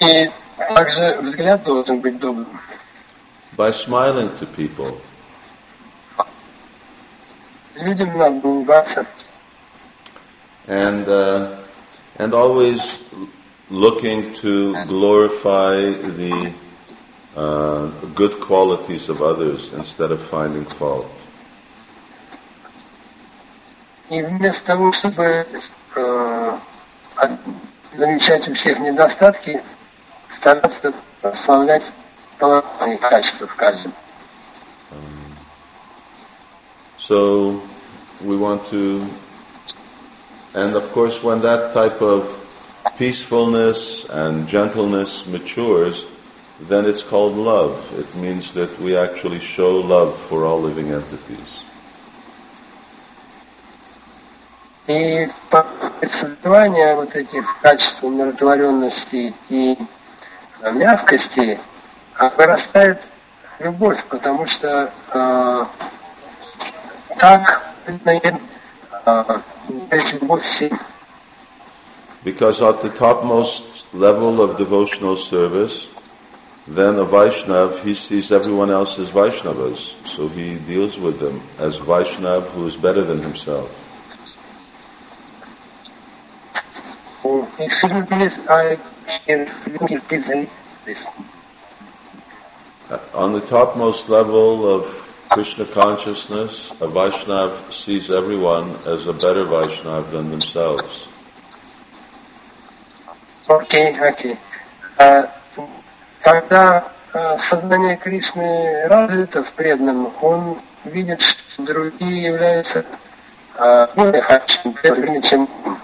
И 0.00 0.30
также 0.74 1.18
взгляд 1.22 1.62
должен 1.62 2.00
быть 2.00 2.18
добрым. 2.18 2.58
by 3.56 3.70
smiling 3.72 4.30
to 4.38 4.46
people, 4.46 4.98
Людям 7.76 8.16
надо 8.16 8.46
улыбаться. 8.48 9.06
and 10.66 11.06
uh, 11.08 11.56
and 12.18 12.32
always 12.34 12.80
looking 13.70 14.32
to 14.34 14.74
glorify 14.86 15.76
the 16.16 16.52
uh, 17.36 17.86
good 18.14 18.40
qualities 18.40 19.08
of 19.08 19.20
others 19.22 19.72
instead 19.74 20.10
of 20.10 20.20
finding 20.22 20.64
fault. 20.64 21.06
И 24.08 24.22
вместо 24.22 24.64
того, 24.66 24.92
чтобы 24.92 25.46
э, 25.96 26.58
от- 27.16 27.30
замечать 27.96 28.48
у 28.48 28.54
всех 28.54 28.78
недостатки, 28.78 29.62
стараться 30.30 30.92
прославлять 31.20 31.92
положительные 32.40 32.98
качества 32.98 33.46
в 33.46 33.54
каждом. 33.56 33.92
So 36.98 37.62
we 38.20 38.36
want 38.36 38.66
to, 38.70 39.08
and 40.54 40.74
of 40.74 40.90
course, 40.92 41.22
when 41.22 41.40
that 41.42 41.72
type 41.72 42.02
of 42.02 42.26
peacefulness 42.98 44.06
and 44.10 44.48
gentleness 44.48 45.24
matures, 45.26 46.04
then 46.60 46.84
it's 46.86 47.02
called 47.02 47.36
love. 47.36 47.92
It 47.98 48.12
means 48.16 48.52
that 48.52 48.76
we 48.80 48.96
actually 48.96 49.40
show 49.40 49.78
love 49.78 50.18
for 50.28 50.44
all 50.44 50.60
living 50.60 50.90
entities. 50.90 51.62
И 54.88 55.28
по 55.50 55.66
созреванию 56.02 56.96
вот 56.96 57.14
этих 57.16 57.44
качеств 57.60 58.04
умиротворенности 58.04 59.34
и 59.48 59.76
э, 60.60 60.72
мягкости 60.72 61.58
а, 61.58 61.69
вырастает 62.36 63.00
любовь, 63.58 64.02
потому 64.08 64.46
что 64.46 64.90
э, 65.12 65.64
так 67.18 67.66
видно, 67.86 68.40
э, 69.06 69.24
дает 69.90 70.12
любовь 70.12 70.44
всем. 70.44 70.78
Because 72.24 72.60
at 72.60 72.82
the 72.82 72.90
topmost 72.90 73.86
level 73.94 74.40
of 74.40 74.56
devotional 74.56 75.16
service, 75.16 75.86
then 76.66 76.98
a 76.98 77.04
Vaishnav, 77.04 77.78
he 77.84 77.94
sees 77.94 78.32
everyone 78.32 78.70
else 78.70 78.98
as 78.98 79.10
Vaishnavas. 79.10 79.94
So 80.04 80.26
he 80.26 80.56
deals 80.56 80.98
with 80.98 81.20
them 81.20 81.40
as 81.58 81.78
Vaishnav 81.78 82.48
who 82.50 82.66
is 82.66 82.74
better 82.74 83.04
than 83.04 83.22
himself. 83.22 83.70
Excuse 87.58 87.92
me, 87.92 88.02
please, 88.02 88.38
I 88.48 88.78
can 89.26 89.46
please 90.08 90.28
read 90.28 90.48
this. 90.84 91.06
Uh, 92.90 92.98
On 93.14 93.32
the 93.32 93.40
topmost 93.40 94.08
level 94.08 94.68
of 94.68 94.86
Krishna 95.30 95.64
consciousness, 95.66 96.70
a 96.80 96.86
Vaishnav 96.86 97.72
sees 97.72 98.10
everyone 98.10 98.76
as 98.86 99.06
a 99.06 99.12
better 99.12 99.44
Vaishnav 99.44 100.10
than 100.10 100.30
themselves. 100.30 101.06
Окей, 103.48 103.98
окей. 104.00 104.36
А, 104.98 105.28
Когда 106.20 106.90
а, 107.12 107.36
сознание 107.38 107.96
Кришны 107.96 108.86
развито 108.88 109.42
в 109.42 109.52
преданном, 109.52 110.12
он 110.20 110.58
видит, 110.84 111.20
что 111.20 111.62
другие 111.62 112.22
являются 112.24 112.84
а, 113.56 113.88
более 113.94 114.22
хорошими 114.22 114.72
преданными, 114.72 115.20
чем 115.20 115.48
он. 115.64 115.78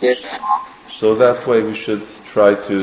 Yes. 0.00 0.38
So 1.00 1.14
that 1.14 1.46
way 1.46 1.62
we 1.62 1.74
should 1.74 2.06
try 2.26 2.54
to 2.54 2.82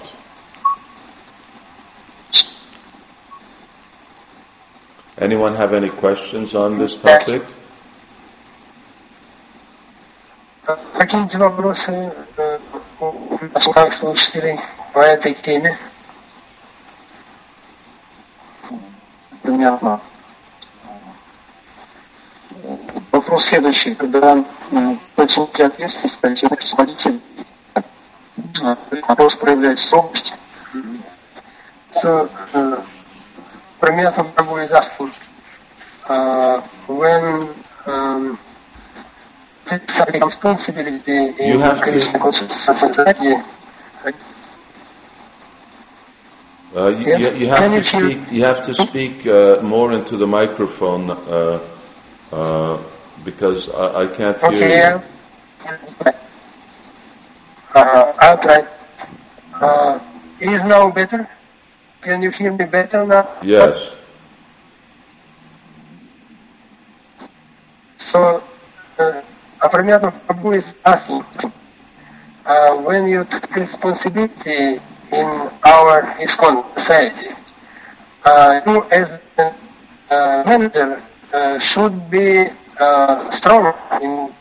Anyone 5.20 5.56
have 5.56 5.72
any 5.72 5.88
questions 5.88 6.54
on 6.54 6.78
this 6.78 6.96
topic? 6.96 7.42
Какие-нибудь 10.98 11.34
вопросы 11.36 12.12
э, 12.36 12.58
у 13.00 13.72
наших 13.74 13.94
слушателей 13.94 14.60
по 14.92 14.98
этой 14.98 15.34
теме? 15.34 15.76
Понятно. 19.42 20.00
Вопрос 23.12 23.46
следующий. 23.46 23.94
Когда 23.94 24.44
э, 24.72 24.94
хотите 25.14 25.66
ответственность, 25.66 26.20
хотите 26.20 26.46
освободитель, 26.48 27.20
э, 27.74 27.82
вопрос 29.08 29.34
проявляет 29.36 29.78
строгость. 29.78 30.34
So, 32.02 32.28
uh, 32.52 32.84
Premyata 33.81 34.23
Prabhu 34.33 34.63
is 34.63 34.71
asking, 34.71 35.11
uh, 36.07 36.61
when 36.87 37.49
um, 37.87 38.37
takes 39.65 39.95
some 39.95 40.07
responsibility 40.09 41.11
You 41.11 41.55
in 41.55 41.59
have 41.61 41.77
to- 41.77 41.83
Krishna 41.83 42.19
conscious 42.19 42.53
society, 42.53 43.35
Uh, 46.73 46.87
you, 46.87 47.05
Yes, 47.05 47.33
you, 47.35 47.39
you 47.41 47.47
have 47.49 47.67
to 47.69 47.83
speak. 47.83 48.31
You 48.31 48.43
have 48.45 48.63
to 48.63 48.73
speak 48.73 49.27
uh, 49.27 49.59
more 49.61 49.91
into 49.91 50.15
the 50.15 50.25
microphone 50.25 51.09
uh, 51.11 51.59
uh, 52.31 52.77
because 53.25 53.67
I, 53.69 54.03
I 54.03 54.07
can't 54.07 54.37
hear 54.39 54.47
okay, 54.47 54.75
you. 54.77 55.01
yeah. 55.65 56.11
Uh, 57.75 58.13
I'll 58.23 58.37
try. 58.37 58.65
Uh, 59.59 59.99
is 60.39 60.63
now 60.63 60.89
better? 60.89 61.27
Can 62.01 62.21
you 62.23 62.31
hear 62.31 62.51
me 62.51 62.65
better 62.65 63.05
now? 63.05 63.29
Yes. 63.43 63.93
So, 67.97 68.41
uh, 68.97 69.21
Apramyata 69.61 70.09
Prabhu 70.25 70.57
is 70.57 70.73
asking, 70.83 71.23
uh, 72.45 72.75
when 72.81 73.07
you 73.07 73.23
take 73.29 73.55
responsibility 73.55 74.81
in 75.13 75.27
our 75.63 76.17
ISKCON 76.17 76.65
society, 76.73 77.29
uh, 78.25 78.61
you 78.65 78.83
as 78.89 79.21
a 79.37 79.53
uh, 80.09 80.43
manager 80.43 81.01
uh, 81.31 81.59
should 81.59 82.09
be 82.09 82.49
uh, 82.79 83.29
strong 83.29 83.73
in 84.01 84.33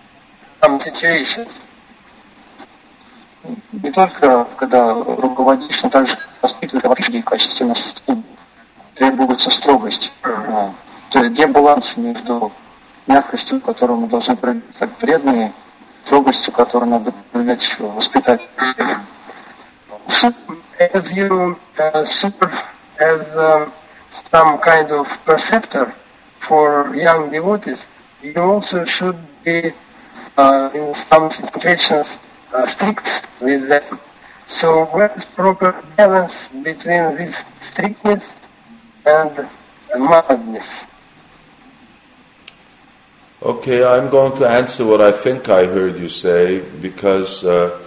some 0.62 0.80
situations. 0.80 1.66
Не 3.72 3.90
только 3.92 4.46
когда 4.56 4.94
руководишь, 4.94 5.82
но 5.82 5.90
также 5.90 6.16
воспитываешь 6.42 6.85
вообще 6.85 7.07
людей 7.07 7.22
в 7.22 7.26
качестве 7.26 7.66
наследия. 7.66 8.22
Требуется 8.94 9.50
строгость. 9.50 10.12
А, 10.22 10.72
То 11.11 11.20
есть 11.20 11.33
где 11.33 11.46
баланс 11.46 11.96
между 11.96 12.53
мягкостью, 13.07 13.61
которую 13.61 14.00
мы 14.00 14.09
должны 14.09 14.37
проявить 14.37 14.64
как 14.79 14.90
преданные, 14.92 15.53
строгостью, 16.05 16.53
которую 16.53 16.90
надо 16.90 17.12
проявлять 17.33 17.62
в 17.79 17.94
воспитателе. 17.94 18.48
So, 20.09 20.35
as 23.00 23.37
uh, 23.37 23.70
preceptor 25.24 25.94
for 26.38 26.94
young 26.94 27.31
devotees, 27.31 27.87
you 28.22 28.35
also 28.37 28.85
should 28.85 29.16
be 29.44 29.72
uh, 30.37 30.70
in 30.74 30.94
some 30.94 31.31
situations 31.31 32.18
uh, 32.53 32.66
strict 32.66 33.26
with 33.40 33.68
them. 33.68 33.98
So 34.50 34.84
what 34.86 35.16
is 35.16 35.24
proper 35.24 35.80
balance 35.96 36.48
between 36.48 37.14
this 37.14 37.44
strictness 37.60 38.36
and 39.06 39.48
mildness? 39.96 40.86
Okay, 43.40 43.84
I'm 43.84 44.10
going 44.10 44.36
to 44.38 44.48
answer 44.48 44.84
what 44.84 45.00
I 45.00 45.12
think 45.12 45.48
I 45.48 45.66
heard 45.66 45.98
you 45.98 46.08
say 46.08 46.58
because 46.82 47.44
uh, 47.44 47.80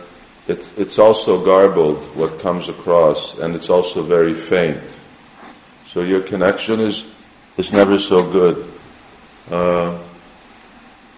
it's, 0.48 0.76
it's 0.78 0.98
also 0.98 1.44
garbled, 1.44 2.00
what 2.16 2.40
comes 2.40 2.70
across, 2.70 3.38
and 3.40 3.56
it's 3.56 3.70
also 3.70 4.02
very 4.02 4.34
faint. 4.34 4.82
So 5.92 6.02
your 6.02 6.22
connection 6.22 6.80
is, 6.80 7.06
is 7.58 7.74
never 7.74 8.00
so 8.00 8.24
good. 8.24 8.72
Uh, 9.52 10.00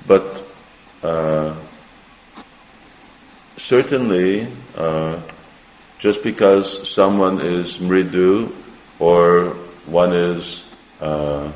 but 0.08 0.44
uh, 1.04 1.56
certainly, 3.58 4.48
uh, 4.76 5.22
just 5.99 6.23
because 6.23 6.89
someone 6.89 7.41
is 7.41 7.79
mridu 7.79 8.53
or 8.99 9.57
one 9.87 10.13
is 10.13 10.65
uh, 11.01 11.51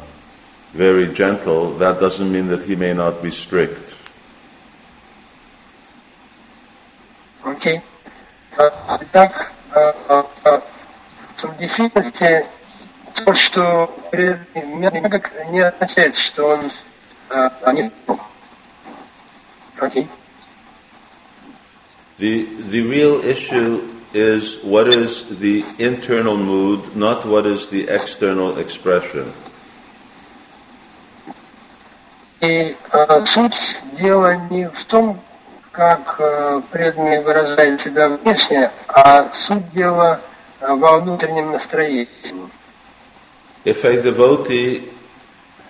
very 0.73 1.13
gentle, 1.15 1.77
that 1.79 2.01
doesn't 2.01 2.31
mean 2.31 2.49
that 2.49 2.63
he 2.63 2.77
may 2.77 2.93
not 2.93 3.23
be 3.23 3.31
strict. 3.31 3.95
Окей. 7.45 7.81
А, 8.57 8.99
Итак, 9.03 9.53
а, 9.73 10.27
а, 10.45 10.63
в 11.37 11.57
действительности 11.59 12.47
то, 13.25 13.35
что 13.35 13.95
мягок 14.55 15.31
не 15.51 15.61
означает, 15.61 16.17
что 16.17 16.49
он 16.49 16.71
а, 17.29 17.73
не 17.73 17.91
Окей. 19.79 20.09
The, 22.19 22.47
the 22.71 22.81
real 22.83 23.25
issue 23.25 23.83
is 24.14 24.58
what 24.64 24.88
is 24.88 25.26
the 25.40 25.64
internal 25.78 26.38
mood, 26.38 26.96
not 26.96 27.26
what 27.26 27.46
is 27.46 27.68
the 27.70 27.88
external 27.88 28.58
expression. 28.58 29.34
И 32.42 32.76
э, 32.94 33.26
суть 33.26 33.78
дела 34.00 34.36
не 34.50 34.70
в 34.70 34.86
том, 34.86 35.20
как 35.72 36.16
э, 36.20 36.62
преданный 36.72 37.22
выражает 37.22 37.82
себя 37.82 38.10
внешне, 38.10 38.72
а 38.88 39.30
суть 39.34 39.70
дела 39.72 40.22
э, 40.62 40.74
во 40.74 41.00
внутреннем 41.00 41.52
настроении. 41.52 42.08
If 43.66 43.84
a 43.84 44.02
devotee 44.02 44.90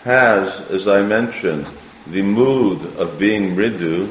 has, 0.06 0.62
as 0.70 0.88
I 0.88 1.02
mentioned, 1.02 1.66
the 2.06 2.22
mood 2.22 2.96
of 2.98 3.18
being 3.18 3.56
mridu, 3.56 4.10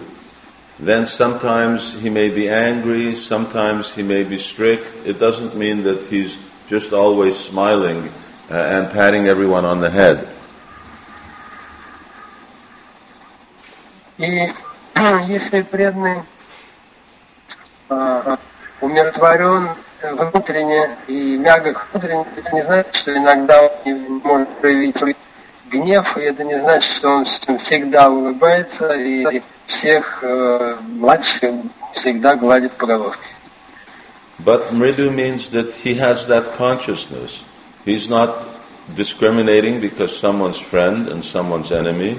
then 0.79 1.05
sometimes 1.05 1.93
he 1.93 2.09
may 2.09 2.29
be 2.29 2.49
angry, 2.49 3.15
sometimes 3.15 3.91
he 3.91 4.01
may 4.01 4.23
be 4.23 4.37
strict. 4.37 5.05
It 5.05 5.19
doesn't 5.19 5.55
mean 5.55 5.83
that 5.83 6.03
he's 6.05 6.37
just 6.67 6.93
always 6.93 7.37
smiling 7.37 8.09
uh, 8.49 8.55
and 8.55 8.91
patting 8.91 9.27
everyone 9.27 9.65
on 9.65 9.79
the 9.79 9.89
head. 9.89 10.27
И 14.17 14.51
если 15.27 15.61
преданный 15.63 16.23
э, 17.89 18.37
умиротворен 18.81 19.69
внутренне 20.01 20.97
и 21.07 21.37
мягок 21.37 21.87
внутренне, 21.91 22.25
это 22.37 22.55
не 22.55 22.61
значит, 22.61 22.95
что 22.95 23.15
иногда 23.15 23.63
он 23.63 23.71
не 23.85 23.93
может 24.23 24.49
проявить 24.59 24.95
гнев, 25.70 26.16
и 26.16 26.22
это 26.22 26.44
не 26.44 26.58
значит, 26.58 26.90
что 26.90 27.08
он 27.08 27.24
всегда 27.24 28.10
улыбается 28.10 28.92
и 28.94 29.42
всех 29.66 30.20
э, 30.22 30.76
младших 30.80 31.54
всегда 31.94 32.36
гладит 32.36 32.72
по 32.72 32.86
головке. 32.86 33.28
But 34.44 34.72
mridu 34.72 35.10
means 35.10 35.50
that 35.50 35.74
he 35.74 35.94
has 35.94 36.26
that 36.28 36.56
consciousness. 36.56 37.42
He's 37.84 38.08
not 38.08 38.48
discriminating 38.94 39.80
because 39.80 40.16
someone's 40.16 40.58
friend 40.58 41.08
and 41.08 41.24
someone's 41.24 41.72
enemy. 41.72 42.18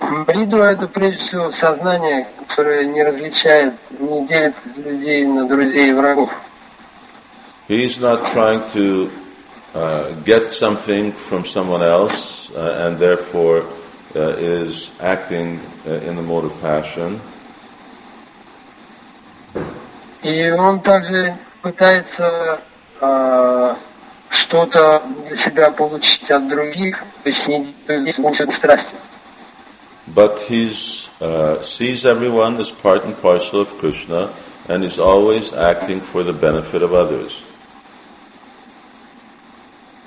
Мриду 0.00 0.58
это 0.58 0.86
прежде 0.86 1.18
всего 1.18 1.50
сознание, 1.50 2.28
которое 2.48 2.86
не 2.86 3.02
различает, 3.02 3.74
не 3.98 4.26
делит 4.26 4.54
людей 4.76 5.26
на 5.26 5.46
друзей 5.46 5.90
и 5.90 5.92
врагов. 5.92 6.32
He's 7.68 7.98
not 7.98 8.32
trying 8.32 8.62
to 8.72 9.10
uh, 9.73 10.11
get 10.23 10.51
something 10.51 11.11
from 11.11 11.45
someone 11.45 11.81
else 11.81 12.51
uh, 12.51 12.87
and 12.87 12.97
therefore 12.97 13.67
uh, 14.15 14.35
is 14.37 14.91
acting 14.99 15.59
uh, 15.87 15.93
in 16.07 16.15
the 16.15 16.21
mode 16.21 16.45
of 16.45 16.61
passion. 16.61 17.19
И 20.21 20.51
он 20.51 20.79
также 20.79 21.37
пытается 21.61 22.61
э, 23.01 23.75
что-то 24.29 25.03
для 25.27 25.35
себя 25.35 25.69
получить 25.69 26.31
от 26.31 26.47
других, 26.47 27.03
то 27.23 27.29
есть 27.29 27.47
не 27.47 27.73
действует 27.87 28.53
страсти. 28.53 28.95
But 30.07 30.39
he 30.49 30.73
uh, 31.21 31.61
sees 31.63 32.05
everyone 32.05 32.59
as 32.59 32.69
part 32.69 33.05
and 33.05 33.15
parcel 33.21 33.61
of 33.61 33.69
Krishna 33.79 34.29
and 34.67 34.83
is 34.83 34.97
always 34.97 35.53
acting 35.53 36.01
for 36.01 36.23
the 36.23 36.33
benefit 36.33 36.81
of 36.83 36.93
others. 36.93 37.41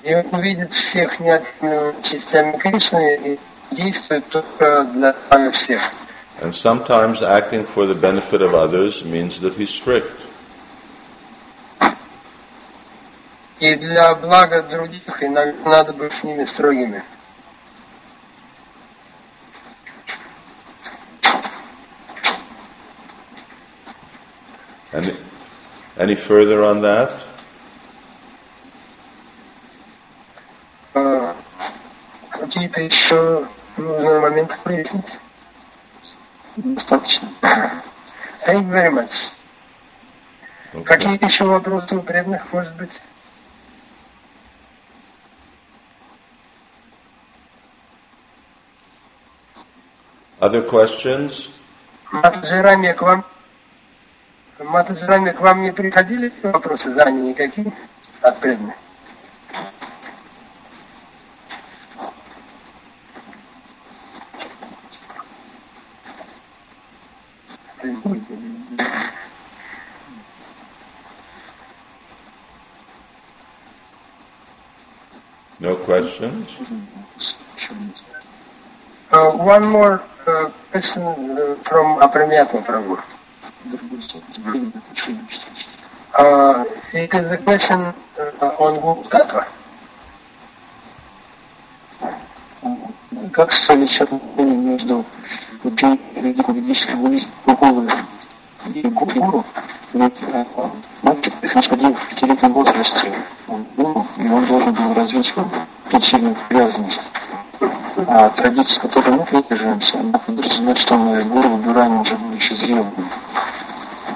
И 0.03 0.15
он 0.15 0.41
видит 0.41 0.73
всех 0.73 1.19
неотъемлемыми 1.19 2.03
частями 2.03 2.57
Кришны 2.59 3.17
и 3.25 3.75
действует 3.75 4.27
только 4.29 4.85
для 4.85 5.13
блага 5.29 5.51
всех. 5.53 5.83
And 6.41 6.55
sometimes 6.55 7.23
acting 7.23 7.65
for 7.67 7.87
the 7.87 7.95
benefit 7.95 8.43
of 8.43 8.55
others 8.55 9.05
means 9.05 9.41
that 9.41 9.55
he's 9.55 9.71
strict. 9.71 10.21
И 13.59 13.75
для 13.75 14.15
блага 14.15 14.63
других 14.63 15.23
иногда 15.23 15.71
надо 15.71 15.93
быть 15.95 16.13
с 16.13 16.23
ними 16.25 16.45
строгими. 16.45 17.03
Any, 24.93 25.17
any 25.97 26.15
further 26.15 26.63
on 26.63 26.81
that? 26.83 27.23
А, 30.94 31.36
Какие-то 32.30 32.82
еще 32.82 33.48
нужные 33.78 34.20
моменты 34.20 34.56
прояснить? 34.64 35.18
Достаточно. 36.58 37.30
Thank 37.42 38.64
you 38.64 38.70
very 38.70 38.90
much. 38.90 39.32
Okay. 40.74 40.84
Какие 40.84 41.24
еще 41.24 41.46
вопросы 41.46 41.96
у 41.96 42.02
преданных, 42.02 42.52
может 42.52 42.76
быть? 42.76 43.02
Other 50.40 50.68
questions? 50.68 51.52
Матаджирами 52.12 52.92
к 52.94 53.02
вам 53.02 53.24
Матаджирами 54.58 55.32
к 55.32 55.40
вам 55.40 55.62
не 55.62 55.72
приходили 55.72 56.34
вопросы 56.44 56.92
заранее 56.92 57.30
никакие 57.30 57.72
от 58.22 58.40
преданных? 58.40 58.76
No 75.60 75.71
questions? 75.84 76.48
Uh, 79.12 79.32
one 79.32 79.64
more 79.64 80.02
uh, 80.26 80.50
question 80.72 81.02
uh, 81.02 81.56
from 81.68 82.00
Apremyatma 82.00 82.64
Prabhu. 82.66 83.02
Uh, 86.18 86.66
it 86.94 87.14
is 87.14 87.32
a 87.32 87.38
question 87.38 87.80
uh, 87.82 88.64
on 88.66 88.80
Guru 88.80 89.04
Tattva. 89.10 89.46
Как 93.34 93.52
совмещать 93.52 94.10
между 94.38 95.06
ведической 95.64 96.96
культуры 97.46 97.90
и 98.74 98.82
гуру? 98.88 99.46
Ведь 99.94 100.22
э, 100.22 100.46
мальчик 101.02 101.34
находил 101.54 101.94
в 101.94 102.08
пятилетнем 102.10 102.54
возрасте 102.54 103.14
он 103.48 103.66
гуру, 103.76 104.06
и 104.18 104.28
он 104.28 104.46
должен 104.46 104.74
был 104.74 104.94
развить 104.94 105.34
причинную 105.92 106.36
привязанность. 106.48 107.02
А 108.08 108.30
традиция, 108.30 108.82
которой 108.82 109.12
мы 109.12 109.26
придерживаемся, 109.26 110.00
она 110.00 110.18
подразумевает, 110.18 110.78
что 110.78 110.98
мы 110.98 111.22
гуру 111.24 111.50
выбираем 111.50 112.02
уже 112.02 112.16
будучи 112.16 112.54
зрелым. 112.54 112.94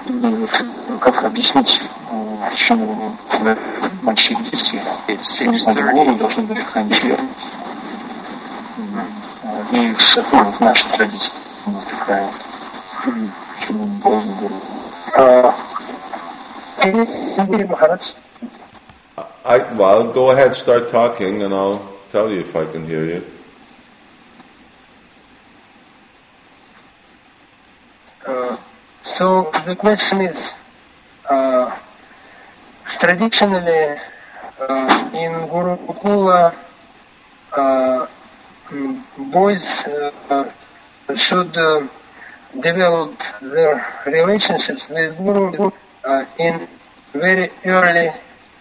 И 0.07 0.11
вот 0.11 0.99
как 1.01 1.23
объяснить 1.23 1.81
почему 2.49 3.13
в 3.29 4.03
мальчик 4.03 4.39
в 4.39 4.49
детстве 4.49 4.81
гуру 5.91 6.15
должны 6.15 6.43
были 6.43 6.61
хранить 6.61 7.03
верность? 7.03 7.29
И 9.71 9.95
ну, 10.15 10.51
в 10.51 10.59
нашей 10.61 10.89
традиции 10.91 11.33
вот 11.65 11.83
такая 11.85 12.25
вот. 12.25 13.31
Почему 13.59 13.83
не 13.85 13.99
должен 13.99 14.33
гуру? 14.35 14.55
Uh, 15.17 15.53
Махарадж. 17.67 18.11
Well, 19.75 20.07
go 20.13 20.31
ahead, 20.31 20.55
start 20.55 20.87
talking, 20.87 21.43
and 21.43 21.53
I'll 21.53 21.99
tell 22.09 22.31
you 22.31 22.39
if 22.39 22.55
I 22.55 22.63
can 22.63 22.87
hear 22.87 23.03
you. 23.03 23.23
Uh, 28.25 28.55
so 29.01 29.51
the 29.65 29.75
question 29.75 30.21
is, 30.21 30.53
uh, 31.29 31.77
traditionally 33.01 33.99
uh, 34.59 35.11
in 35.13 35.33
Gurukula, 35.51 36.55
uh, 37.51 38.07
mm, 38.69 39.03
boys 39.29 39.85
uh, 39.87 40.49
should 41.15 41.57
uh, 41.57 41.85
develop 42.61 43.21
their 43.41 43.85
relationships 44.05 44.87
with 44.87 45.17
Guru 45.17 45.69
in 46.39 46.65
very 47.11 47.51
early 47.65 48.11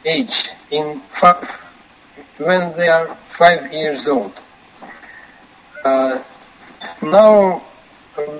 age, 0.05 0.51
in 0.75 1.01
five, 1.21 1.49
when 2.39 2.77
they 2.77 2.89
are 2.89 3.15
five 3.41 3.73
years 3.73 4.09
old. 4.09 4.33
Uh, 5.85 6.23
now 7.03 7.63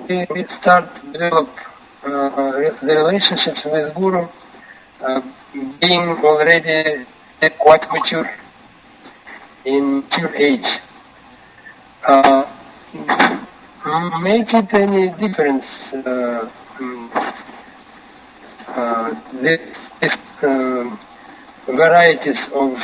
we, 0.07 0.25
we 0.31 0.45
start 0.45 0.95
to 0.95 1.03
develop 1.11 1.49
uh, 2.03 2.09
the 2.87 2.95
relationships 3.03 3.63
with 3.65 3.93
Guru 3.95 4.27
uh, 5.01 5.21
being 5.79 6.09
already 6.23 7.05
quite 7.59 7.85
mature 7.91 8.29
in 9.65 10.03
mature 10.09 10.33
age. 10.35 10.79
Uh, 12.07 12.45
make 14.21 14.53
it 14.53 14.73
any 14.73 15.09
difference 15.09 15.93
uh, 15.93 16.49
mm, 16.77 17.09
uh, 18.67 19.13
this 19.33 20.17
uh, 20.41 20.97
varieties 21.66 22.50
of 22.52 22.82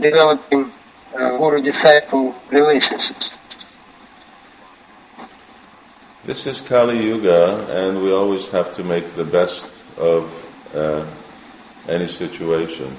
developing 0.00 0.72
uh, 1.14 1.36
guru-disciple 1.36 2.34
relationships. 2.50 3.36
This 6.24 6.46
is 6.46 6.60
Kali 6.60 7.04
Yuga, 7.04 7.66
and 7.68 8.02
we 8.02 8.12
always 8.12 8.48
have 8.50 8.74
to 8.76 8.84
make 8.84 9.14
the 9.16 9.24
best 9.24 9.68
of 9.98 10.30
uh, 10.74 11.04
any 11.88 12.06
situation. 12.06 12.96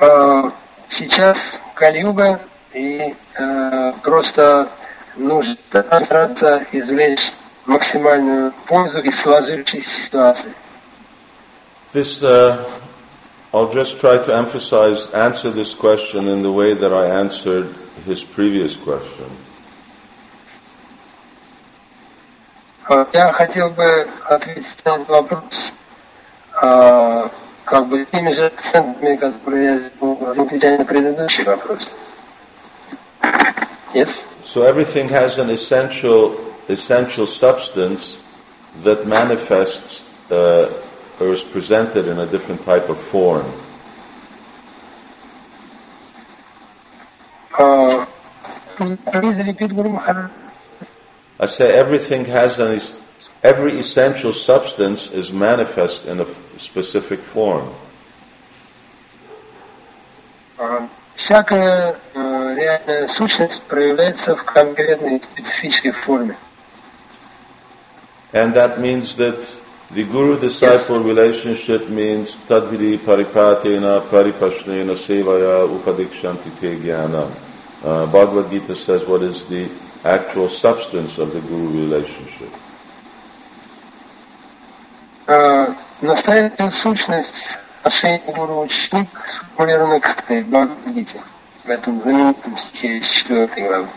Uh, 0.00 0.50
сейчас 0.88 1.60
Кали-юга, 1.74 2.40
и 2.72 3.14
э, 3.34 3.92
просто 4.02 4.68
нужно 5.16 5.56
стараться 5.70 6.66
извлечь 6.72 7.32
максимальную 7.66 8.52
пользу 8.66 9.00
из 9.00 9.20
сложившейся 9.20 10.04
ситуации. 10.06 10.54
This, 11.96 12.22
uh, 12.22 12.80
I'll 13.52 13.72
just 13.72 14.00
try 14.00 14.16
to 14.16 14.34
emphasize, 14.34 15.06
answer 15.12 15.50
this 15.50 15.74
question 15.74 16.28
in 16.28 16.42
the 16.42 16.50
way 16.50 16.74
that 16.74 16.92
I 16.92 17.06
answered 17.06 17.74
his 18.06 18.24
previous 18.24 18.76
question. 18.76 19.30
Я 23.12 23.32
хотел 23.32 23.70
бы 23.70 24.08
ответить 24.28 24.84
на 24.84 24.96
этот 24.96 25.08
вопрос 25.08 25.72
э, 26.62 27.28
как 27.64 27.86
бы 27.88 28.04
теми 28.04 28.32
же 28.32 28.46
акцентами, 28.46 29.16
которые 29.16 29.64
я 29.64 29.76
сделал, 29.78 30.18
отвечая 30.28 30.78
на 30.78 30.84
предыдущий 30.84 31.44
вопрос. 31.44 31.92
Yes? 33.94 34.24
So 34.44 34.62
everything 34.62 35.08
has 35.08 35.38
an 35.38 35.50
essential, 35.50 36.36
essential 36.68 37.26
substance 37.26 38.18
that 38.82 39.06
manifests 39.06 40.02
uh, 40.30 40.68
or 41.20 41.32
is 41.32 41.42
presented 41.42 42.06
in 42.08 42.18
a 42.18 42.26
different 42.26 42.64
type 42.64 42.88
of 42.88 43.00
form. 43.00 43.44
Uh, 47.58 48.06
please 49.12 49.38
repeat, 49.38 49.74
Guru 49.74 49.90
Maharaj. 49.90 50.30
I 51.38 51.46
say 51.46 51.72
everything 51.74 52.24
has 52.26 52.58
an, 52.58 52.76
es- 52.76 53.00
every 53.42 53.78
essential 53.78 54.32
substance 54.32 55.10
is 55.10 55.32
manifest 55.32 56.06
in 56.06 56.20
a 56.20 56.24
f- 56.24 56.38
specific 56.58 57.20
form. 57.20 57.74
Uh, 60.58 60.88
Всякая 61.14 61.98
э, 62.14 62.54
реальная 62.56 63.06
сущность 63.06 63.62
проявляется 63.64 64.34
в 64.34 64.44
конкретной 64.44 65.20
специфической 65.22 65.90
форме. 65.92 66.36
And 68.32 68.54
that 68.54 68.80
means 68.80 69.14
that 69.16 69.36
the 69.92 70.04
guru-disciple 70.04 71.00
relationship 71.00 71.88
means 71.88 72.36
tadvidi 72.48 72.98
paripatena 72.98 74.00
paripashnena 74.08 74.96
sevaya 74.96 75.68
upadikshanti 75.68 76.50
te 76.60 76.76
jnanam. 76.76 77.30
Uh, 77.84 78.06
Bhagavad 78.06 78.50
Gita 78.50 78.74
says 78.74 79.04
what 79.04 79.22
is 79.22 79.44
the 79.48 79.68
actual 80.04 80.48
substance 80.48 81.18
of 81.18 81.32
the 81.32 81.40
guru 81.40 81.68
relationship. 81.84 82.52
Э, 85.26 85.74
Настоящая 86.00 86.70
сущность 86.70 87.44
отношений 87.82 88.22
гуру-ученик 88.26 89.08
сформулирована 89.26 90.00
как 90.00 90.22
в 90.22 90.24
Бхагавадгите, 90.24 91.20
в 91.64 91.70
этом 91.70 92.00
знаменитом 92.00 92.58
стихе 92.58 92.98
из 92.98 93.06
4 93.06 93.46
главы. 93.68 93.88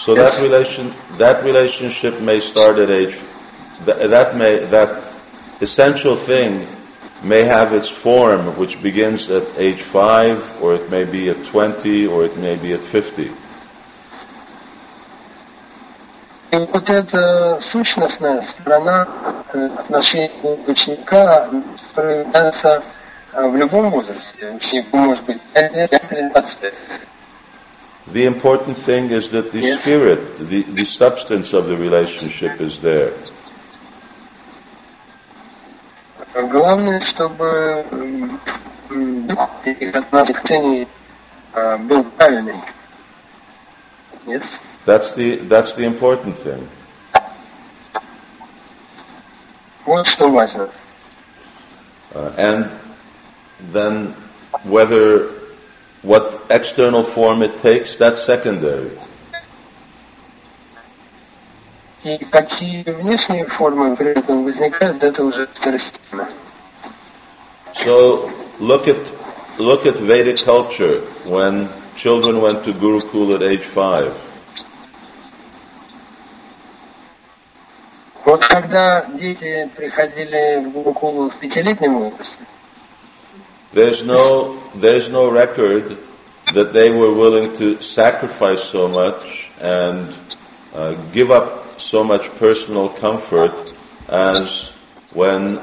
So 0.00 0.14
Yes. 0.14 0.36
that 0.36 0.42
relation, 0.42 0.94
that 1.18 1.44
relationship 1.44 2.20
may 2.20 2.40
start 2.40 2.78
at 2.78 2.90
age, 2.90 3.16
that, 3.86 4.10
that 4.10 4.36
may, 4.36 4.58
that 4.66 5.02
essential 5.60 6.16
thing 6.16 6.66
may 7.22 7.44
have 7.44 7.72
its 7.72 7.88
form 7.88 8.56
which 8.56 8.80
begins 8.82 9.30
at 9.30 9.44
age 9.58 9.82
five, 9.82 10.38
or 10.62 10.74
it 10.74 10.90
may 10.90 11.04
be 11.04 11.30
at 11.30 11.44
20, 11.46 12.06
or 12.06 12.24
it 12.24 12.36
may 12.36 12.56
be 12.56 12.72
at 12.72 12.80
50. 12.80 13.30
И 16.52 16.56
вот 16.56 16.88
эта 16.88 17.58
сущностная 17.60 18.40
сторона 18.42 19.08
э, 19.52 19.66
отношений 19.78 20.30
ученика 20.66 21.50
проявляется 21.94 22.82
э, 23.32 23.46
в 23.48 23.56
любом 23.56 23.90
возрасте. 23.90 24.52
Ученику 24.52 24.96
может 24.96 25.24
быть 25.24 25.40
5 25.52 25.74
лет, 25.74 25.90
13 26.08 26.62
лет. 26.62 26.74
The 28.12 28.24
important 28.24 28.76
thing 28.76 29.10
is 29.10 29.30
that 29.30 29.50
the 29.52 29.60
Yes. 29.60 29.82
spirit, 29.82 30.38
the, 30.38 30.62
the 30.62 30.84
substance 30.84 31.52
of 31.52 31.66
the 31.66 31.76
relationship 31.76 32.60
is 32.60 32.78
there. 32.80 33.12
Главное, 36.34 37.00
чтобы 37.00 37.84
м, 37.90 38.40
м, 38.90 39.26
дух 39.26 39.50
этих 39.64 39.94
отношений 39.94 40.86
э, 41.54 41.76
был 41.78 42.04
правильный. 42.04 42.60
Yes? 44.26 44.60
That's 44.84 45.14
the, 45.14 45.36
that's 45.48 45.74
the 45.76 45.84
important 45.84 46.36
thing. 46.38 46.68
Вот 49.84 50.06
что 50.06 50.28
важно. 50.30 50.68
Uh, 52.14 52.32
and 52.36 52.70
then 53.72 54.14
whether 54.64 55.30
what 56.02 56.42
external 56.50 57.02
form 57.02 57.42
it 57.42 57.58
takes, 57.60 57.96
that's 57.96 58.22
secondary. 58.22 58.90
И 62.04 62.18
какие 62.18 62.84
внешние 62.84 63.44
формы 63.46 63.96
при 63.96 64.10
этом 64.10 64.44
возникают, 64.44 65.02
это 65.02 65.24
уже 65.24 65.48
второстепенно. 65.54 66.28
So 67.74 68.30
look 68.60 68.86
at 68.86 68.96
look 69.58 69.86
at 69.86 69.96
Vedic 69.96 70.44
culture 70.44 71.00
when 71.24 71.68
children 71.96 72.40
went 72.40 72.64
to 72.64 72.72
Gurukul 72.72 73.34
at 73.34 73.42
age 73.42 73.64
five. 73.64 74.12
Вот 78.24 78.44
когда 78.46 79.04
дети 79.06 79.70
приходили 79.76 80.64
в 80.64 80.70
Гурукулу 80.70 81.30
в 81.30 81.36
пятилетнем 81.36 81.98
возрасте, 81.98 82.44
There's 83.72 84.04
no 84.04 84.60
there's 84.74 85.08
no 85.08 85.30
record 85.30 85.98
that 86.54 86.72
they 86.72 86.90
were 86.90 87.12
willing 87.12 87.56
to 87.58 87.80
sacrifice 87.80 88.62
so 88.62 88.88
much 88.88 89.50
and 89.60 90.14
uh, 90.74 90.94
give 91.12 91.30
up 91.30 91.80
so 91.80 92.04
much 92.04 92.28
personal 92.38 92.88
comfort 92.88 93.52
as 94.08 94.70
when, 95.12 95.58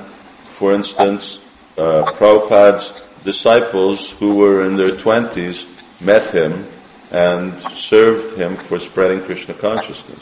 for 0.58 0.74
instance, 0.74 1.39
uh, 1.78 2.12
Prabhupada's 2.13 2.94
disciples 3.24 4.12
who 4.12 4.36
were 4.36 4.66
in 4.66 4.76
their 4.76 4.96
twenties 4.98 5.66
met 6.02 6.30
him 6.32 6.68
and 7.12 7.60
served 7.78 8.38
him 8.38 8.58
for 8.58 8.80
spreading 8.80 9.22
Krishna 9.22 9.54
consciousness. 9.54 10.20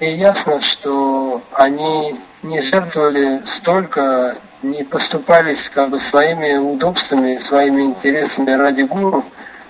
и 0.00 0.16
ясно, 0.16 0.60
что 0.62 1.42
они 1.52 2.18
не 2.45 2.61
жертвовали 2.61 3.41
столько, 3.45 4.37
не 4.61 4.83
поступались 4.83 5.69
как 5.69 5.89
бы 5.89 5.99
своими 5.99 6.57
удобствами, 6.57 7.37
своими 7.37 7.83
интересами 7.83 8.51
ради 8.51 8.83
гуру, 8.83 9.23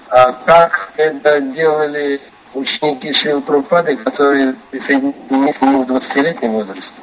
а 0.10 0.34
как 0.34 0.92
это 0.98 1.42
делали 1.42 2.22
ученики 2.54 3.14
Шрил 3.14 3.42
Прабхупады, 3.42 3.98
которые 3.98 4.56
присоединились 4.72 5.56
к 5.56 5.62
нему 5.62 5.86
в 5.86 5.92
20-летнем 5.92 6.52
возрасте. 6.52 7.02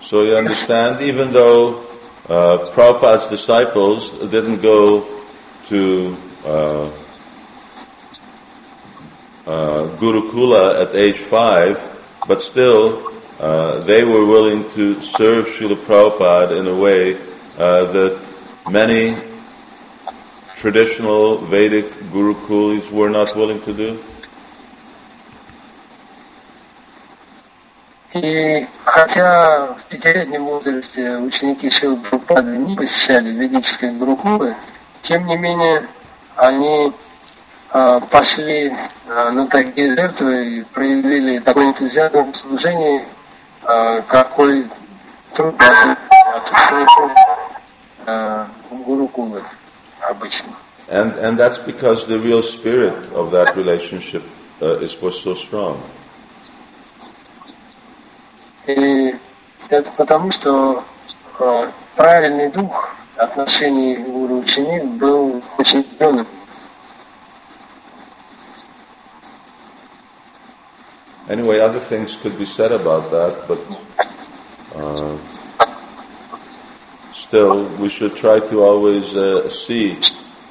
So 0.00 0.22
you 0.22 0.36
understand, 0.36 1.02
even 1.02 1.32
though 1.32 1.82
uh, 2.28 2.70
Prabhupada's 2.74 3.28
disciples 3.28 4.10
didn't 4.30 4.62
go 4.62 5.04
to 5.68 6.16
uh, 6.46 6.88
uh, 9.46 9.86
Gurukula 10.00 10.80
at 10.80 10.94
age 10.94 11.18
five, 11.18 11.78
but 12.27 12.41
still 12.41 13.11
uh, 13.39 13.79
they 13.79 14.03
were 14.03 14.25
willing 14.25 14.69
to 14.71 15.01
serve 15.01 15.47
Srila 15.47 15.75
Prabhupada 15.75 16.59
in 16.59 16.67
a 16.67 16.75
way 16.75 17.17
uh, 17.57 17.85
that 17.91 18.19
many 18.69 19.17
traditional 20.55 21.37
Vedic 21.37 21.89
Gurukulis 22.11 22.89
were 22.91 23.09
not 23.09 23.35
willing 23.35 23.61
to 23.61 23.73
do. 23.73 23.99
И 28.13 28.67
хотя 28.85 29.73
в 29.73 29.83
пятилетнем 29.85 30.45
возрасте 30.45 31.17
ученики 31.17 31.69
Шилы 31.71 31.97
Прабхупады 31.97 32.57
не 32.57 32.75
посещали 32.75 33.31
ведические 33.31 33.91
гурукулы, 33.93 34.55
тем 35.01 35.25
не 35.25 35.35
менее 35.35 35.87
они 36.35 36.87
а, 36.87 36.91
пошли 37.70 38.72
а, 39.08 39.30
на 39.30 39.46
такие 39.46 39.94
жертвы 39.94 40.58
и 40.58 40.62
проявили 40.62 41.38
такой 41.38 41.66
энтузиазм 41.66 42.32
в 42.32 42.36
служении, 42.36 43.04
а, 43.62 44.00
какой 44.02 44.66
трудно 45.34 45.98
от 46.34 46.50
учеников 46.50 47.12
а, 48.06 48.48
гурукулы 48.70 49.42
обычно. 50.00 50.52
And, 50.90 51.12
and 51.18 51.38
that's 51.38 51.58
because 51.58 52.06
the 52.06 52.18
real 52.18 52.42
spirit 52.42 52.94
of 53.12 53.30
that 53.32 53.54
relationship 53.54 54.22
uh, 54.62 54.78
is, 54.80 54.96
was 55.02 55.20
so 55.20 55.34
strong. 55.34 55.78
И 58.66 59.14
это 59.68 59.90
потому, 59.96 60.30
что 60.30 60.82
правильный 61.94 62.50
дух 62.50 62.88
отношений 63.16 63.96
гуру-ученик 63.96 64.84
был 64.84 65.42
очень 65.58 65.84
сильным. 65.98 66.26
Anyway, 71.29 71.59
other 71.59 71.79
things 71.79 72.15
could 72.17 72.37
be 72.37 72.45
said 72.45 72.71
about 72.71 73.09
that, 73.11 73.47
but 73.47 73.59
uh, 74.75 75.17
still, 77.13 77.65
we 77.77 77.87
should 77.87 78.15
try 78.15 78.39
to 78.39 78.61
always 78.61 79.15
uh, 79.15 79.49
see 79.49 79.97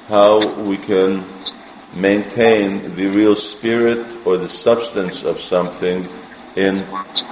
how 0.07 0.39
we 0.63 0.77
can 0.77 1.23
maintain 1.95 2.95
the 2.95 3.05
real 3.07 3.35
spirit 3.35 4.03
or 4.25 4.37
the 4.37 4.49
substance 4.49 5.23
of 5.23 5.39
something 5.39 6.07
in 6.55 6.83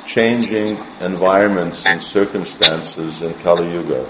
changing 0.06 0.78
environments 1.00 1.86
and 1.86 2.02
circumstances 2.02 3.22
in 3.22 3.34
Kali 3.36 3.72
Yuga. 3.74 4.06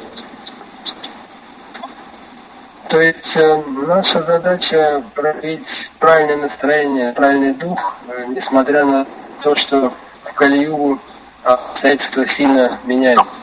То 2.90 3.00
есть 3.00 3.38
э, 3.38 3.64
наша 3.88 4.22
задача 4.22 5.02
проявить 5.16 5.90
правильное 5.98 6.36
настроение, 6.36 7.14
правильный 7.14 7.54
дух, 7.54 7.96
э, 8.10 8.26
несмотря 8.28 8.84
на 8.84 9.08
то, 9.47 9.55
что 9.55 9.93
в 10.25 10.33
Калиюгу 10.35 10.99
обстоятельства 11.45 12.27
сильно 12.27 12.81
меняются. 12.83 13.39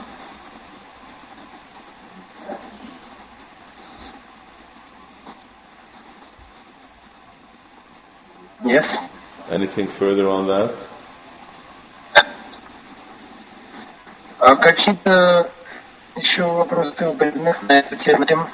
Yes. 8.65 8.99
Anything 9.49 9.89
further 9.97 10.27
on 10.27 10.45
that? 10.47 10.75
А 14.39 14.57
какие-то 14.57 15.49
еще 16.17 16.43
вопросы 16.43 17.11
предметные 17.13 17.53
на 17.69 17.79
эту 17.79 17.95
тему? 17.95 18.49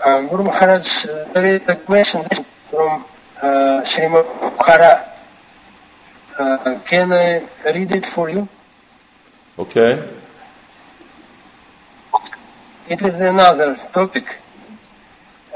Uh, 0.00 0.28
Guru 0.28 0.44
Maharaj, 0.44 1.32
there 1.32 1.46
is 1.46 1.62
a 1.66 1.74
question 1.76 2.22
from 2.70 3.06
uh, 3.40 3.82
Srimad. 3.84 5.17
Uh, 6.38 6.78
can 6.86 7.12
I 7.12 7.48
read 7.64 7.90
it 7.96 8.06
for 8.06 8.30
you? 8.30 8.48
Okay. 9.58 10.08
It 12.88 13.02
is 13.02 13.20
another 13.20 13.74
topic. 13.92 14.36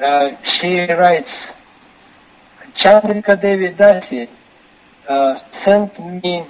Uh, 0.03 0.35
she 0.43 0.81
writes, 0.81 1.53
Chandrika 2.75 3.41
Devi 3.41 3.73
Dasi 3.75 4.29
uh, 5.09 5.39
sent 5.53 5.99
me 6.01 6.45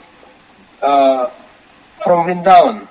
uh, 0.80 1.26
from 2.02 2.26
Vrindavan 2.26 2.88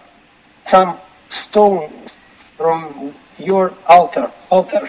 some 0.65 0.99
stones 1.29 2.15
from 2.55 3.15
your 3.39 3.73
altar. 3.87 4.31
altar. 4.51 4.87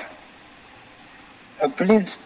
Uh, 1.62 1.68
please 1.68 2.18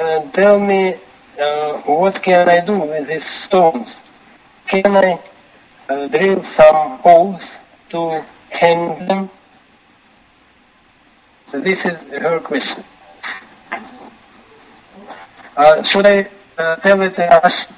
uh, 0.00 0.28
tell 0.32 0.58
me 0.58 0.96
uh, 1.38 1.78
what 1.82 2.22
can 2.22 2.48
I 2.48 2.60
do 2.60 2.78
with 2.78 3.08
these 3.08 3.24
stones? 3.26 4.02
Can 4.66 4.96
I 4.96 5.18
uh, 5.88 6.08
drill 6.08 6.42
some 6.42 6.98
holes 6.98 7.58
to 7.90 8.24
hang 8.50 9.06
them? 9.06 9.30
So 11.50 11.60
This 11.60 11.84
is 11.84 12.00
her 12.02 12.40
question. 12.40 12.84
Uh, 15.56 15.82
should 15.82 16.06
I 16.06 16.28
uh, 16.56 16.76
tell 16.76 17.00
it 17.02 17.18
as 17.18 17.68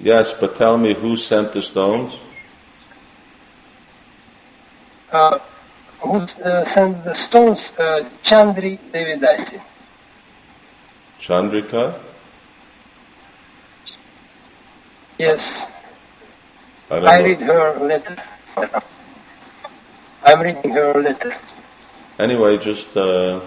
Yes, 0.00 0.32
but 0.38 0.56
tell 0.56 0.78
me 0.78 0.94
who 0.94 1.16
sent 1.16 1.52
the 1.52 1.62
stones? 1.62 2.16
uh, 5.12 5.38
who 6.00 6.18
uh, 6.18 6.64
sent 6.64 7.04
the 7.04 7.14
stones? 7.14 7.72
Uh, 7.78 8.08
Chandri 8.22 8.78
Devidasi. 8.92 9.60
Chandrika? 11.21 11.93
Yes, 15.17 15.67
I 16.89 16.95
don't 16.99 17.07
I 17.07 17.17
know. 17.19 17.23
read 17.25 17.41
her 17.41 17.79
letter. 17.79 18.17
I'm 20.25 20.41
reading 20.41 20.71
her 20.71 20.93
letter. 21.01 21.33
Anyway, 22.19 22.57
just 22.57 22.95
uh, 22.97 23.39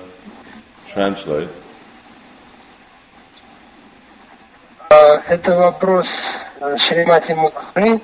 translate. 0.89 1.49
А, 4.91 5.21
Это 5.29 5.55
вопрос 5.57 6.41
э, 6.61 6.77
Шримати 6.79 7.35
Мукхри. 7.35 8.01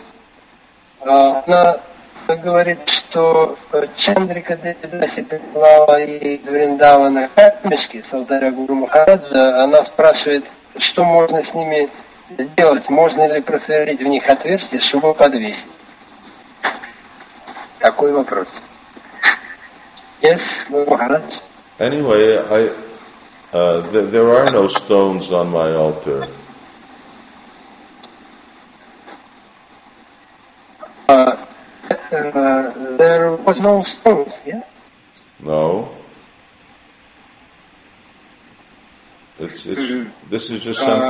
А, 1.07 1.43
Она 1.47 1.81
говорит, 2.36 2.88
что 2.90 3.58
э, 3.72 3.88
Чандрика 3.96 4.56
Девидаси 4.58 5.22
прислала 5.22 6.00
ей 6.02 6.38
из 6.38 6.48
Вриндавана 6.48 7.30
камешки 7.34 8.02
с 8.02 8.14
алтаря 8.14 8.52
Гуру 8.52 8.76
Махараджа. 8.76 9.64
Она 9.64 9.84
спрашивает, 9.84 10.46
что 10.78 11.04
можно 11.04 11.42
с 11.42 11.54
ними 11.54 11.90
сделать, 12.38 12.90
можно 12.90 13.28
ли 13.34 13.42
просверлить 13.42 14.02
в 14.02 14.08
них 14.08 14.28
отверстие, 14.30 14.82
чтобы 14.82 15.14
подвесить. 15.14 15.68
Такой 17.80 18.12
вопрос. 18.12 18.62
Yes, 20.22 20.68
Maharaj. 20.70 21.42
Anyway, 21.80 22.38
I, 22.50 22.72
uh, 23.54 23.92
th- 23.92 24.10
there 24.12 24.34
are 24.34 24.52
no 24.52 24.68
stones 24.68 25.32
on 25.32 25.50
my 25.50 25.74
altar. 25.76 26.28
Uh, 31.08 31.38
uh, 32.12 32.98
there 32.98 33.32
was 33.34 33.60
no 33.60 33.84
stones, 33.84 34.42
yeah? 34.46 34.64
No. 35.40 35.94
It's, 39.40 39.66
it's, 39.66 40.10
this 40.30 40.50
is 40.50 40.62
just 40.62 40.80
some, 40.80 41.02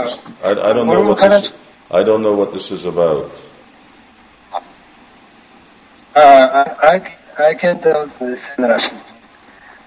I, 0.44 0.52
I 0.52 0.74
don't 0.74 0.88
know 0.88 1.02
what 1.02 1.18
this, 1.18 1.54
I 1.90 2.04
don't 2.04 2.22
know 2.22 2.34
what 2.34 2.52
this 2.52 2.72
is 2.72 2.84
about. 2.84 3.32
Uh, 6.14 6.76
I, 6.84 7.16
I 7.38 7.54
can 7.54 7.80
tell 7.80 8.08
this 8.20 8.52
in 8.58 8.66
Russian. 8.66 8.98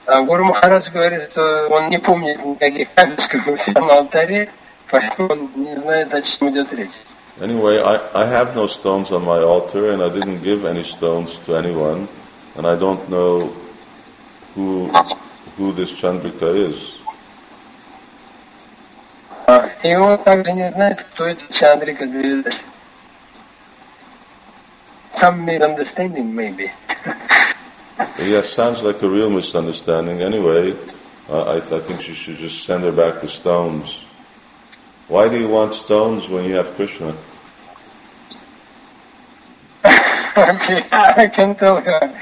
А 0.07 0.23
Гуру 0.23 0.45
Махарадж 0.45 0.91
говорит, 0.91 1.31
что 1.31 1.69
он 1.69 1.89
не 1.89 1.99
помнит 1.99 2.45
никаких 2.45 2.93
камешков 2.95 3.47
у 3.47 3.57
себя 3.57 3.83
на 3.83 3.99
алтаре, 3.99 4.51
поэтому 4.91 5.29
он 5.29 5.51
не 5.55 5.77
знает, 5.77 6.13
о 6.13 6.23
чем 6.23 6.51
идет 6.51 6.73
речь. 6.73 6.99
Anyway, 7.42 7.82
I, 7.82 8.24
I 8.24 8.26
have 8.26 8.56
no 8.56 8.68
stones 8.68 9.12
on 9.12 9.26
my 9.26 9.40
altar 9.40 9.92
and 9.92 10.02
I 10.02 10.10
didn't 10.10 10.42
give 10.42 10.64
any 10.66 10.84
stones 10.84 11.38
to 11.46 11.56
anyone 11.56 12.08
and 12.56 12.66
I 12.66 12.76
don't 12.76 13.10
know 13.10 13.54
who, 14.54 14.88
who 15.58 15.74
this 15.74 15.92
Chandrika 15.92 16.48
is. 16.56 16.94
А, 19.48 19.70
И 19.84 19.94
он 19.96 20.18
также 20.24 20.54
не 20.54 20.72
знает, 20.72 21.04
кто 21.04 21.26
это 21.26 21.54
Чандрика 21.54 22.08
Девидаси. 22.08 22.64
Some 25.12 25.46
misunderstanding, 25.46 26.34
maybe. 26.36 26.72
Yes, 28.20 28.50
sounds 28.50 28.82
like 28.82 29.02
a 29.02 29.08
real 29.08 29.30
misunderstanding. 29.30 30.22
Anyway, 30.22 30.76
uh, 31.30 31.44
I, 31.44 31.58
I 31.58 31.80
think 31.80 32.08
you 32.08 32.14
should 32.14 32.38
just 32.38 32.66
send 32.66 32.84
her 32.84 32.92
back 32.92 33.22
the 33.22 33.30
stones. 33.30 34.04
Why 35.11 35.29
do 35.29 35.37
you 35.41 35.49
want 35.49 35.75
stones 35.75 36.29
when 36.29 36.45
you 36.45 36.55
have 36.55 36.71
Krishna? 36.77 37.17
okay, 39.85 40.87
I 40.93 41.27
can 41.27 41.57
tell 41.57 41.81
her. 41.81 42.15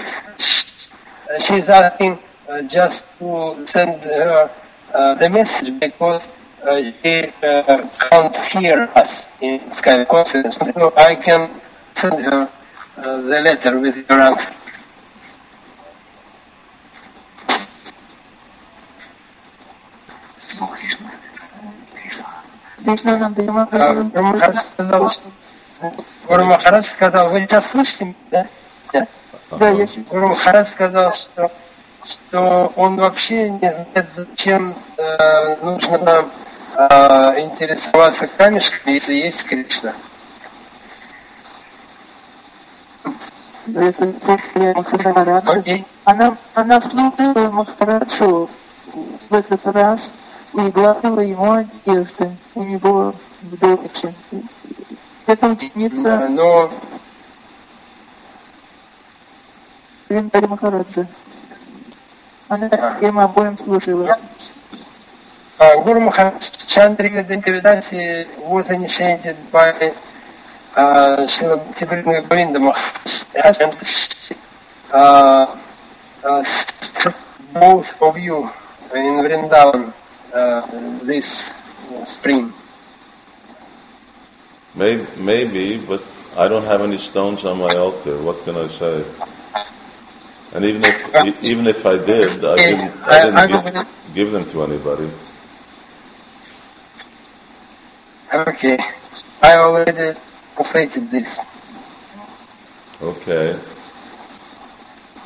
She's 1.39 1.68
asking, 1.68 2.18
uh, 2.49 2.62
just 2.62 3.05
to 3.18 3.66
send 3.66 4.01
her 4.01 4.51
uh, 4.95 5.14
the 5.16 5.28
message 5.28 5.78
because 5.78 6.28
uh, 6.64 6.80
she 7.03 7.28
uh, 7.43 7.86
can't 8.09 8.36
hear 8.57 8.89
us 8.97 9.28
in 9.43 9.61
Skype 9.68 10.09
conference. 10.09 10.57
So 10.57 10.95
I 10.97 11.14
can 11.14 11.61
send 11.93 12.24
her 12.24 12.49
uh, 12.97 13.20
the 13.20 13.41
letter 13.45 13.78
with 13.78 14.09
your 14.09 14.18
answer. 14.18 14.51
Сказал, 24.57 25.11
что- 25.11 25.30
Гуру 26.26 26.45
Махарадж 26.45 26.86
сказал, 26.86 27.30
вы 27.30 27.41
сейчас 27.41 27.70
слышите 27.70 28.05
меня, 28.30 28.49
да? 28.93 29.07
Да, 29.51 29.68
я 29.70 29.86
чуть 29.86 30.09
Гуру 30.09 30.28
Махарадж 30.28 30.68
сказал, 30.68 31.12
что, 31.14 31.51
что 32.05 32.72
он 32.76 32.97
вообще 32.97 33.51
не 33.51 33.70
знает, 33.72 34.11
зачем 34.14 34.74
э, 34.97 35.57
нужно 35.62 36.26
э, 36.74 37.41
интересоваться 37.41 38.26
камешками, 38.26 38.95
если 38.95 39.14
есть 39.14 39.45
Кришна. 39.45 39.95
это 43.74 44.14
Махараджа. 44.55 45.62
Она, 46.05 46.36
она 46.55 46.80
служила 46.80 47.51
Махараджу 47.51 48.51
в 49.28 49.34
этот 49.34 49.66
раз 49.66 50.16
и 50.66 50.70
гладила 50.70 51.20
ему 51.20 51.52
одежды 51.52 52.36
у 52.54 52.62
него 52.64 53.14
в 53.42 53.59
домике. 53.59 54.14
Эта 55.26 55.46
ученица 55.48 56.09
Э, 56.09 56.28
Но 56.28 56.70
Виндари 60.09 60.46
Махараджа. 60.46 61.06
Она 62.48 62.66
им 63.00 63.18
обоим 63.18 63.59
служила. 63.59 64.18
uh, 65.61 65.82
Guru 65.82 66.00
Maharaj 66.00 66.40
Chandrika 66.66 67.24
Devadasi 67.24 68.26
was 68.46 68.70
initiated 68.70 69.36
by 69.50 69.92
uh, 70.76 71.26
Srila 71.26 71.59
Bhaktivinoda 71.64 72.22
Govinda 72.28 72.59
Maharaj 72.59 73.56
and 73.61 73.76
uh, 74.92 75.56
uh, 76.24 76.44
both 77.52 78.02
of 78.02 78.16
you 78.18 78.48
in 78.94 79.14
Vrindavan 79.24 79.88
uh, 79.88 79.92
this 81.03 81.51
uh, 81.93 82.05
spring. 82.05 82.53
Maybe, 84.76 85.05
maybe, 85.17 85.78
but 85.78 86.01
I 86.38 86.47
don't 86.47 86.65
have 86.65 86.82
any 86.82 86.97
stones 86.97 87.45
on 87.45 87.59
my 87.59 87.76
altar. 87.76 88.17
What 88.21 88.43
can 88.43 88.55
I 88.57 88.67
say? 88.69 89.03
And 90.53 90.65
even 90.65 90.84
if 90.84 90.97
e- 91.26 91.47
even 91.47 91.67
if 91.67 91.86
I 91.86 91.97
did, 91.97 92.43
I 92.45 92.55
didn't, 92.55 92.93
I 93.03 93.09
I- 93.09 93.43
I 93.43 93.47
didn't 93.47 93.63
will- 93.65 93.71
give, 93.84 93.88
give 94.15 94.32
them 94.32 94.45
to 94.51 94.63
anybody. 94.63 95.09
Okay, 98.34 98.78
I 99.41 99.57
already 99.57 100.17
translated 100.55 101.11
this. 101.11 101.38
Okay. 103.01 103.55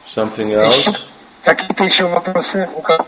Something 0.05 0.51
else? 0.53 0.87
Еще- 0.87 0.99
Какие-то 1.43 1.83
еще 1.85 2.05
вопросы? 2.07 2.67
у 2.75 2.81
кого? 2.81 3.05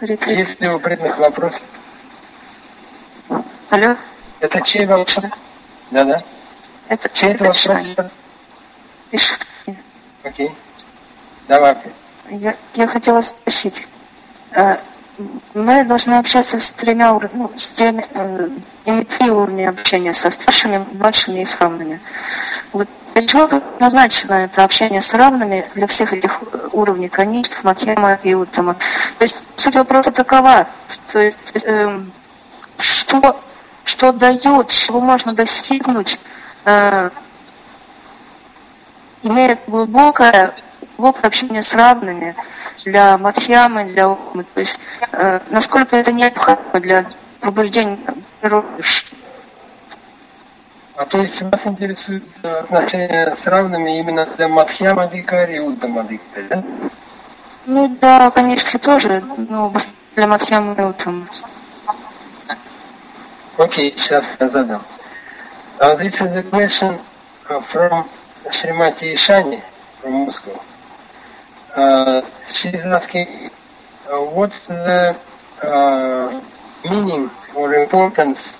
Есть 0.00 0.60
ли 0.60 0.68
у 0.68 0.78
преданных 0.78 1.18
вопросы? 1.18 1.60
Алло, 3.70 3.96
Это 4.40 4.60
чей 4.62 4.86
вопрос? 4.86 5.20
Да-да. 5.90 6.22
это, 6.88 7.08
Чей 7.10 7.30
это 7.32 7.48
это 7.48 7.68
вопрос? 7.68 8.12
Иш- 9.12 9.38
Окей. 10.22 10.54
Давайте. 11.48 11.90
Я, 12.30 12.54
я 12.74 12.86
хотела 12.86 13.20
спросить. 13.20 13.86
э, 14.52 14.76
Мы 15.54 15.84
должны 15.84 16.14
общаться 16.14 16.58
с 16.58 16.72
тремя 16.72 17.12
уровнями, 17.14 17.42
ну, 17.42 17.52
с 17.56 17.72
тремя, 17.72 18.04
э, 18.14 18.48
иметь 18.86 19.08
три 19.08 19.30
уровня 19.30 19.70
общения 19.70 20.14
со 20.14 20.30
старшими, 20.30 20.84
младшими 20.92 21.40
и 21.40 21.44
с 21.44 21.58
равными. 21.60 22.00
Вот 22.72 22.88
для 23.18 23.26
чего 23.26 23.62
назначено 23.80 24.34
это 24.34 24.62
общение 24.62 25.02
с 25.02 25.12
равными 25.12 25.66
для 25.74 25.86
всех 25.88 26.12
этих 26.12 26.40
э, 26.52 26.68
уровней, 26.72 27.08
канистов, 27.08 27.64
матема 27.64 28.14
и 28.22 28.34
утама? 28.34 28.74
То 29.18 29.24
есть 29.24 29.42
суть 29.56 29.74
вопроса 29.74 30.12
такова, 30.12 30.68
то 31.10 31.18
есть, 31.18 31.64
эм, 31.64 32.12
что, 32.78 33.40
что 33.82 34.12
дает, 34.12 34.68
чего 34.68 35.00
можно 35.00 35.32
достигнуть, 35.32 36.20
э, 36.64 37.10
имеет 39.24 39.58
глубокое, 39.66 40.54
глубокое 40.96 41.26
общение 41.26 41.62
с 41.62 41.74
равными 41.74 42.36
для 42.84 43.18
Мадхьямы, 43.18 43.84
для 43.84 44.10
Умы. 44.10 44.44
То 44.54 44.60
есть 44.60 44.78
э, 45.10 45.40
насколько 45.50 45.96
это 45.96 46.12
необходимо 46.12 46.80
для 46.80 47.04
пробуждения 47.40 47.98
природы. 48.40 48.68
А 50.98 51.06
то 51.06 51.18
есть 51.22 51.40
вас 51.42 51.64
интересует 51.64 52.24
э, 52.42 52.48
отношения 52.48 53.32
с 53.32 53.46
равными 53.46 54.00
именно 54.00 54.26
для 54.26 54.48
Мадхьяма 54.48 55.06
Дикари 55.06 55.54
и 55.54 55.58
Уттама 55.60 56.02
Дикари, 56.02 56.48
да? 56.48 56.64
Ну 57.66 57.96
да, 58.00 58.32
конечно, 58.32 58.80
тоже, 58.80 59.22
но 59.48 59.72
для 60.16 60.26
Мадхьямы 60.26 60.74
и 60.74 60.82
Утамы. 60.82 61.28
Окей, 63.56 63.94
сейчас 63.96 64.38
я 64.40 64.48
задам. 64.48 64.82
Uh, 65.78 65.94
this 65.94 66.20
is 66.20 66.34
a 66.34 66.42
question 66.42 66.98
uh, 67.48 67.60
from 67.60 68.08
Srimati 68.46 69.14
Ishani 69.14 69.62
from 70.00 70.26
Moscow. 70.26 70.60
Uh, 71.76 72.22
she 72.52 72.70
is 72.70 72.84
asking 72.86 73.52
uh, 74.10 74.16
what 74.16 74.50
the 74.66 75.14
uh, 75.62 76.40
meaning 76.82 77.30
or 77.54 77.72
importance 77.74 78.58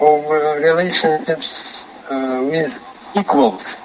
of 0.00 0.28
relationships 0.62 1.74
with 2.10 2.72
equals 3.14 3.76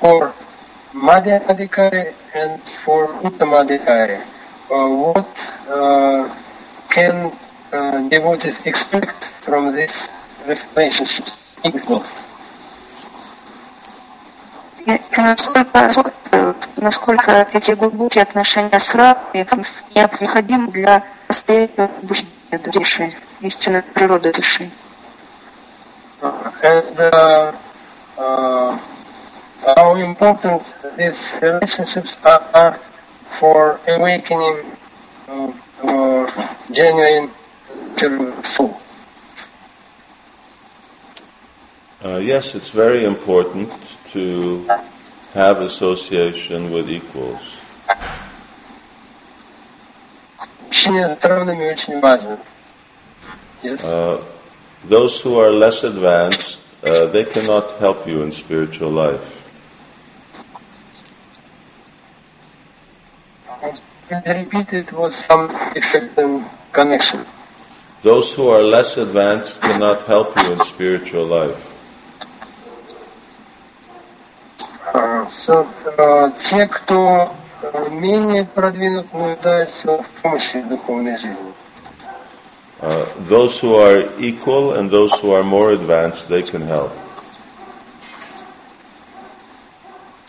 for 0.00 0.32
Madhyamadikari 0.94 2.14
and 2.34 2.60
for 2.84 3.08
Uttamadikari. 3.22 4.20
what 4.68 5.28
can 6.90 7.30
devotees 8.08 8.60
expect 8.64 9.24
from 9.42 9.74
these 9.74 10.08
relationships, 10.46 11.36
equals? 11.64 12.22
насколько 16.76 17.46
эти 17.52 17.72
глубокие 17.72 18.22
отношения 18.22 18.78
с 18.78 18.94
Равой 18.94 19.46
необходимы 19.94 20.70
для 20.70 21.04
постоянного 21.26 21.90
обучения 22.00 22.58
души. 22.72 23.12
истинной 23.41 23.83
природы 23.83 24.31
души. 24.33 24.69
and 26.63 26.97
uh, 26.97 27.57
uh, 28.17 28.79
how 29.75 29.95
important 29.95 30.73
these 30.97 31.33
relationships 31.41 32.17
are, 32.23 32.43
are 32.53 32.79
for 33.25 33.79
awakening 33.87 34.65
uh, 35.27 35.51
uh, 35.83 36.55
genuine 36.71 37.29
true 37.97 38.33
soul. 38.43 38.77
Uh, 42.03 42.17
yes, 42.17 42.55
it's 42.55 42.69
very 42.69 43.05
important 43.05 43.71
to 44.11 44.67
have 45.33 45.61
association 45.61 46.71
with 46.71 46.89
equals. 46.89 47.41
Общение 50.67 51.17
с 51.19 51.23
равными 51.23 51.71
очень 51.71 51.99
важно. 52.01 52.39
Yes. 53.61 53.83
Uh, 53.83 54.23
those 54.85 55.21
who 55.21 55.39
are 55.39 55.51
less 55.51 55.83
advanced, 55.83 56.59
uh, 56.83 57.05
they 57.07 57.23
cannot 57.23 57.71
help 57.79 58.09
you 58.09 58.21
in 58.23 58.31
spiritual 58.31 58.91
life. 58.91 59.39
Please 64.07 64.27
repeat 64.27 64.73
it 64.73 64.91
was 64.91 65.15
some 65.15 65.49
effect 65.75 66.17
and 66.17 66.45
connection. 66.73 67.25
Those 68.01 68.33
who 68.33 68.49
are 68.49 68.61
less 68.61 68.97
advanced 68.97 69.61
cannot 69.61 70.03
help 70.03 70.35
you 70.43 70.51
in 70.51 70.59
spiritual 70.65 71.25
life. 71.25 71.71
Uh, 74.93 75.25
so, 75.27 75.65
uh, 75.97 76.29
те, 76.41 76.67
кто 76.67 77.31
uh, 77.61 77.89
менее 77.89 78.43
продвинут, 78.43 79.13
нуждаются 79.13 80.03
в 80.03 80.09
помощи 80.21 80.57
в 80.57 80.67
духовной 80.67 81.15
жизни. 81.17 81.53
Uh, 82.81 83.05
those 83.29 83.57
who 83.59 83.75
are 83.75 84.09
equal 84.19 84.73
and 84.73 84.91
those 84.91 85.11
who 85.21 85.31
are 85.31 85.43
more 85.43 85.71
advanced, 85.71 86.27
they 86.27 86.41
can 86.41 86.61
help. 86.61 86.91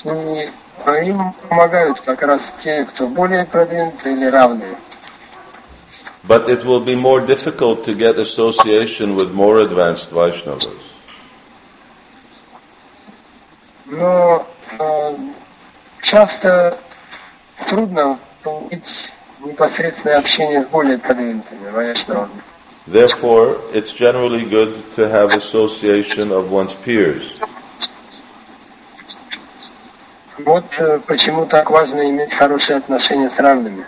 И 0.05 0.51
а 0.85 0.99
им 0.99 1.33
помогают 1.49 2.01
как 2.01 2.23
раз 2.23 2.55
те, 2.59 2.85
кто 2.85 3.09
более 3.09 3.45
продвинуты 3.47 4.13
или 4.13 4.27
равные. 4.27 4.77
But 6.27 6.49
it 6.49 6.65
will 6.65 6.81
be 6.81 6.95
more 6.95 7.21
difficult 7.21 7.85
to 7.85 7.95
get 7.95 8.19
association 8.19 9.15
with 9.15 9.33
more 9.33 9.61
advanced 9.61 10.11
Vaishnavas. 10.11 10.69
Но 13.87 14.47
э, 14.79 15.17
часто 16.03 16.79
трудно 17.69 18.19
получить 18.43 19.11
непосредственное 19.41 20.19
общение 20.19 20.63
с 20.63 20.67
более 20.67 20.99
продвинутыми 20.99 21.71
вайшнавами. 21.71 22.43
Therefore, 22.87 23.61
it's 23.73 23.93
generally 23.93 24.45
good 24.45 24.75
to 24.97 25.09
have 25.09 25.33
association 25.33 26.31
of 26.31 26.51
one's 26.51 26.75
peers. 26.75 27.35
Вот 30.39 30.65
э, 30.79 31.01
почему 31.07 31.47
так 31.47 31.71
важно 31.71 32.11
иметь 32.11 32.35
хорошие 32.35 32.77
отношения 32.77 33.31
с 33.31 33.39
равными. 33.39 33.87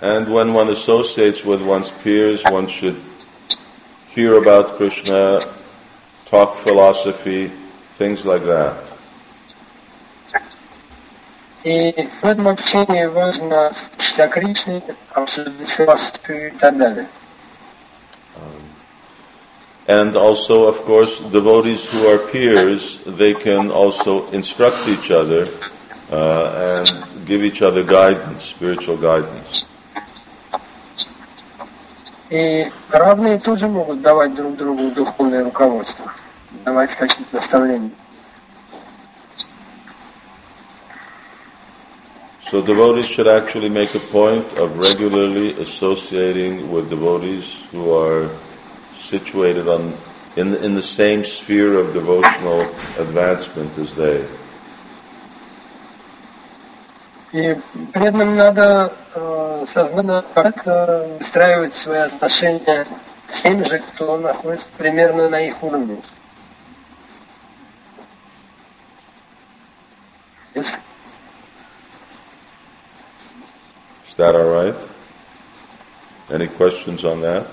And 0.00 0.28
when 0.28 0.54
one 0.54 0.70
associates 0.70 1.44
with 1.44 1.60
one's 1.60 1.90
peers, 1.90 2.42
one 2.44 2.68
should 2.68 2.96
hear 4.08 4.38
about 4.38 4.76
Krishna, 4.76 5.40
talk 6.26 6.56
philosophy, 6.56 7.50
things 7.94 8.24
like 8.24 8.44
that. 8.44 8.76
И 11.63 12.09
в 12.21 12.25
этом 12.25 12.49
общении 12.49 13.05
важно 13.05 13.71
слушать 13.73 14.19
о 14.19 14.27
Кришне, 14.27 14.83
обсуждать 15.13 15.69
философию 15.69 16.49
и 16.49 16.51
так 16.51 16.77
далее. 16.77 17.07
And 19.85 20.15
also, 20.15 20.67
of 20.67 20.85
course, 20.85 21.19
devotees 21.31 21.83
who 21.85 22.07
are 22.07 22.17
peers, 22.17 22.99
they 23.05 23.33
can 23.33 23.69
also 23.69 24.29
instruct 24.31 24.87
each 24.87 25.11
other 25.11 25.49
uh, 26.09 26.83
and 26.85 27.25
give 27.25 27.43
each 27.43 27.61
other 27.61 27.83
guidance, 27.83 28.43
spiritual 28.43 28.97
guidance. 28.97 29.65
И 32.29 32.71
равные 32.89 33.39
тоже 33.39 33.67
могут 33.67 34.01
давать 34.01 34.33
друг 34.35 34.55
другу 34.55 34.89
духовное 34.91 35.43
руководство, 35.43 36.11
давать 36.65 36.95
какие-то 36.95 37.35
наставления. 37.35 37.91
So 42.52 42.62
devotees 42.62 43.04
should 43.04 43.28
actually 43.28 43.68
make 43.68 43.94
a 43.94 44.00
point 44.00 44.46
of 44.56 44.78
regularly 44.78 45.52
associating 45.60 46.72
with 46.72 46.88
devotees 46.88 47.44
who 47.70 47.92
are 47.92 48.30
situated 49.08 49.68
on 49.68 49.92
in 50.36 50.54
in 50.56 50.74
the 50.74 50.82
same 50.82 51.24
sphere 51.24 51.78
of 51.78 51.92
devotional 51.92 52.62
advancement 52.98 53.76
as 53.78 53.94
they. 53.94 54.24
И 57.32 57.56
преданным 57.92 58.36
надо 58.36 58.92
э, 59.14 59.64
сознательно 59.66 60.24
как-то 60.32 61.06
выстраивать 61.18 61.74
свои 61.74 61.98
отношения 61.98 62.86
с 63.28 63.42
теми 63.42 63.64
же, 63.64 63.80
кто 63.80 64.16
находится 64.16 64.68
примерно 64.78 65.28
на 65.28 65.40
их 65.42 65.62
уровне. 65.62 65.98
That 74.23 74.35
all 74.35 74.51
right? 74.59 74.75
Any 76.29 76.47
questions 76.47 77.03
on 77.03 77.21
that? 77.21 77.45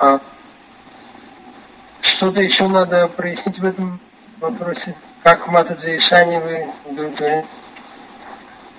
А 0.00 0.20
что-то 2.00 2.40
еще 2.40 2.68
надо 2.68 3.08
прояснить 3.08 3.58
в 3.58 3.64
этом 3.64 4.00
вопросе? 4.40 4.94
Как 5.22 5.46
Матаджи 5.48 5.96
и 5.96 5.98
Шани 5.98 6.38
вы 6.38 6.66
удовлетворены? 6.86 7.44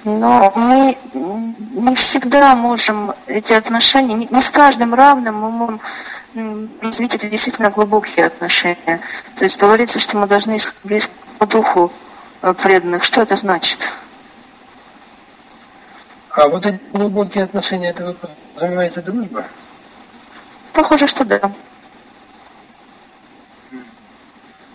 Но 0.06 0.52
мы 0.56 0.98
не 1.12 1.94
всегда 1.96 2.56
можем 2.56 3.14
эти 3.28 3.54
отношения, 3.54 4.16
не 4.16 4.28
не 4.28 4.42
с 4.42 4.50
каждым 4.50 4.94
равным 4.94 5.36
мы 5.36 5.52
можем 5.52 5.82
развить 6.82 7.16
это 7.16 7.28
действительно 7.28 7.70
глубокие 7.70 8.26
отношения. 8.26 9.02
То 9.36 9.44
есть 9.44 9.60
говорится, 9.60 10.00
что 10.00 10.18
мы 10.18 10.26
должны 10.28 10.56
искать 10.56 11.10
по 11.38 11.46
духу 11.46 11.92
э, 12.42 12.54
преданных. 12.54 13.04
Что 13.04 13.22
это 13.22 13.36
значит? 13.36 13.92
А 16.40 16.48
вот 16.48 16.66
эти 16.66 16.80
глубокие 16.94 17.44
отношения, 17.44 17.90
это 17.90 18.06
вы 18.06 18.14
подразумеваете 18.14 19.02
дружба? 19.02 19.44
Похоже, 20.72 21.06
что 21.06 21.26
да. 21.26 21.52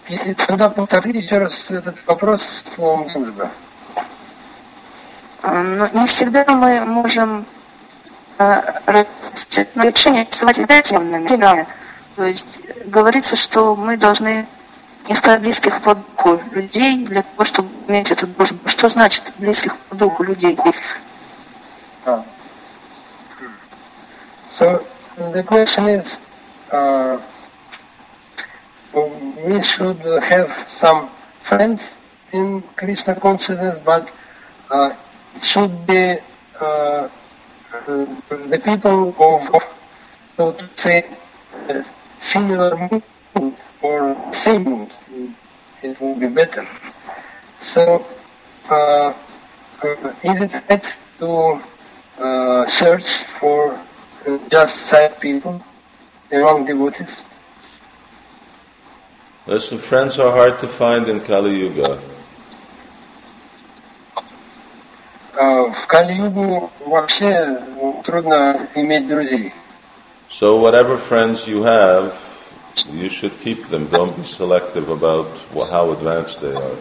И 0.07 0.35
тогда 0.35 0.69
повторите 0.69 1.21
еще 1.21 1.39
раз 1.39 1.71
этот 1.71 1.97
вопрос 2.07 2.65
словом 2.67 3.09
дружба. 3.09 3.51
А, 5.41 5.63
Но 5.63 5.89
не 5.89 6.07
всегда 6.07 6.45
мы 6.49 6.85
можем 6.85 7.47
отношения 8.37 10.27
с 10.29 10.43
негативными. 10.43 11.23
Например, 11.23 11.67
То 12.17 12.25
есть 12.25 12.59
говорится, 12.85 13.37
что 13.37 13.75
мы 13.75 13.97
должны 13.97 14.47
искать 15.09 15.41
близких 15.41 15.81
по 15.81 15.95
духу 15.95 16.43
людей 16.53 17.07
для 17.07 17.23
того, 17.23 17.45
чтобы 17.45 17.71
иметь 17.89 18.13
эту 18.13 18.27
дружбу. 18.27 18.69
Что 18.69 18.91
значит 18.91 19.33
близких 19.39 19.75
по 19.79 19.95
духу 19.95 20.25
людей? 20.25 20.59
Ah. 22.07 22.23
So 24.49 24.87
the 25.17 25.43
question 25.43 25.89
is, 25.89 26.19
uh, 26.71 27.19
we 29.47 29.63
should 29.63 30.01
have 30.23 30.53
some 30.69 31.09
friends 31.41 31.97
in 32.33 32.63
Krishna 32.77 33.15
consciousness, 33.15 33.79
but 33.85 34.13
uh, 34.71 34.95
it 35.35 35.43
should 35.43 35.87
be 35.87 36.19
uh, 36.61 36.65
uh, 36.65 37.09
the 38.53 38.61
people 38.63 39.09
of, 39.19 39.55
of, 39.55 39.65
so 40.37 40.53
to 40.53 40.69
say, 40.75 41.09
uh, 41.71 41.83
similar 42.19 42.77
mood 43.35 43.57
or 43.81 44.17
same 44.35 44.65
mood. 44.65 44.91
It 45.83 46.01
will 46.01 46.17
be 46.17 46.29
better. 46.29 46.67
So, 47.61 48.05
uh, 48.69 49.15
uh, 49.83 50.15
is 50.23 50.41
it 50.41 50.53
right 50.69 50.97
to 51.19 51.61
uh, 52.20 52.66
search 52.68 53.24
for 53.40 53.72
uh, 54.28 54.38
just 54.50 54.76
sad 54.88 55.20
people, 55.20 55.64
the 56.30 56.40
wrong 56.40 56.66
devotees. 56.66 57.22
Listen, 59.48 59.78
friends 59.80 60.20
are 60.20 60.32
hard 60.32 60.60
to 60.60 60.68
find 60.68 61.08
in 61.08 61.22
Kali 61.22 61.60
Yuga. 61.60 62.00
А 65.36 65.70
В 65.72 65.88
Кали-югу 65.88 66.70
вообще 66.86 67.62
трудно 68.04 68.68
иметь 68.76 69.08
друзей. 69.08 69.54
So 70.30 70.58
whatever 70.58 70.98
friends 70.98 71.48
you 71.48 71.64
have, 71.64 72.14
you 72.92 73.10
should 73.10 73.40
keep 73.42 73.68
them. 73.70 73.88
Don't 73.88 74.16
be 74.16 74.24
selective 74.24 74.90
about 74.90 75.28
wh- 75.56 75.70
how 75.70 75.92
advanced 75.92 76.42
they 76.42 76.54
are. 76.54 76.76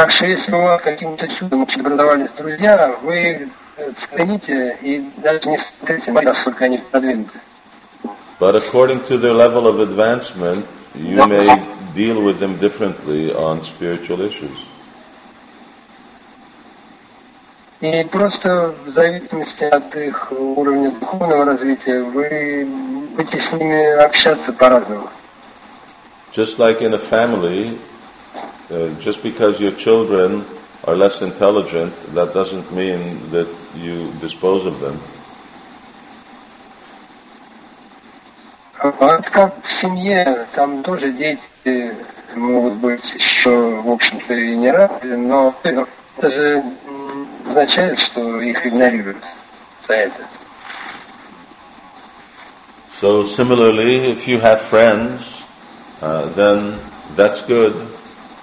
Так 0.00 0.10
что 0.12 0.24
если 0.24 0.54
у 0.54 0.62
вас 0.62 0.80
каким-то 0.80 1.28
чудом 1.28 1.66
образовались 1.78 2.30
друзья, 2.30 2.96
вы 3.02 3.50
э, 3.76 3.92
цените 3.94 4.78
и 4.80 5.04
даже 5.18 5.46
не 5.46 5.58
смотрите, 5.58 6.10
насколько 6.12 6.64
они 6.64 6.78
продвинуты. 6.78 7.38
But 8.38 8.56
according 8.56 9.06
to 9.08 9.18
their 9.18 9.34
level 9.34 9.66
of 9.66 9.78
advancement, 9.78 10.64
you 10.94 11.26
may 11.26 11.44
deal 11.94 12.22
with 12.22 12.38
them 12.38 12.56
differently 12.56 13.30
on 13.34 13.62
spiritual 13.62 14.22
issues. 14.22 14.56
И 17.82 18.02
просто 18.04 18.74
в 18.86 18.88
зависимости 18.88 19.64
от 19.64 19.94
их 19.96 20.32
уровня 20.32 20.92
духовного 20.92 21.44
развития 21.44 22.00
вы 22.00 22.66
будете 23.14 23.38
с 23.38 23.52
ними 23.52 24.02
общаться 24.02 24.50
по-разному. 24.54 25.10
Just 26.32 26.58
like 26.58 26.80
in 26.80 26.94
a 26.94 26.98
family, 26.98 27.78
uh, 28.71 28.89
just 28.99 29.21
because 29.23 29.59
your 29.59 29.71
children 29.71 30.45
are 30.85 30.95
less 30.95 31.21
intelligent, 31.21 31.93
that 32.13 32.33
doesn't 32.33 32.71
mean 32.71 33.29
that 33.31 33.47
you 33.75 34.11
dispose 34.21 34.65
of 34.65 34.79
them. 34.79 34.99
А 38.77 39.17
это 39.17 39.31
как 39.31 39.53
в 39.63 39.71
семье, 39.71 40.45
там 40.53 40.83
тоже 40.83 41.11
дети 41.11 41.95
могут 42.35 42.73
быть 42.73 43.13
еще, 43.13 43.81
в 43.81 43.89
общем-то, 43.89 44.33
и 44.33 44.55
не 44.55 44.69
рады, 44.69 45.17
но 45.17 45.55
это 45.63 46.29
же 46.29 46.63
м, 46.87 47.27
означает, 47.47 47.97
что 47.97 48.41
их 48.41 48.65
игнорируют 48.65 49.23
за 49.81 49.93
это. 49.93 50.21
So 53.01 53.23
similarly, 53.25 54.11
if 54.11 54.27
you 54.27 54.39
have 54.39 54.61
friends, 54.61 55.21
uh, 56.01 56.29
then 56.35 56.79
that's 57.15 57.41
good, 57.41 57.73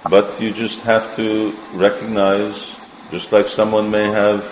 but 0.09 0.39
you 0.39 0.51
just 0.51 0.81
have 0.81 1.15
to 1.15 1.53
recognize, 1.73 2.75
just 3.11 3.31
like 3.31 3.47
someone 3.47 3.89
may 3.89 4.09
have 4.11 4.43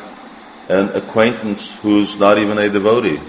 an 0.69 0.89
acquaintance 0.95 1.71
who's 1.81 2.17
not 2.17 2.37
even 2.37 2.57
a 2.57 2.69
devotee. 2.69 3.19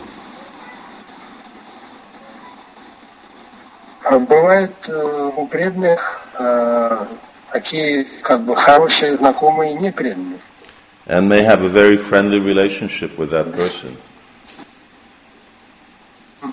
А 4.04 4.18
бывают 4.18 4.74
э, 4.88 5.30
у 5.36 5.46
преданных 5.46 6.20
э, 6.38 7.06
такие 7.52 8.04
как 8.22 8.42
бы 8.42 8.54
хорошие 8.56 9.16
знакомые 9.16 9.74
не 9.74 9.90
преданные. 9.90 10.40
and 11.06 11.28
may 11.28 11.42
have 11.42 11.62
a 11.62 11.68
very 11.68 11.96
friendly 11.96 12.38
relationship 12.38 13.18
with 13.18 13.30
that 13.30 13.52
person. 13.52 13.96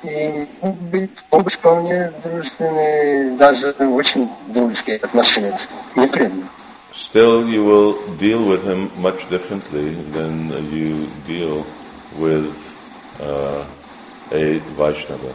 И 0.03 0.47
быть 0.63 1.11
оба 1.31 1.51
вполне 1.51 2.13
дружественные, 2.23 3.37
даже 3.37 3.71
очень 3.73 4.31
дружеские 4.49 4.97
отношения, 4.97 5.57
не 5.95 6.07
преданные. 6.07 6.49
Still, 6.95 7.45
you 7.47 7.65
will 7.65 7.99
deal 8.19 8.45
with 8.45 8.65
him 8.65 8.91
much 8.97 9.29
differently 9.29 9.95
than 10.13 10.49
you 10.71 11.09
deal 11.27 11.67
with 12.17 12.55
uh, 13.21 13.65
a 14.31 14.61
Vaishnava. 14.77 15.33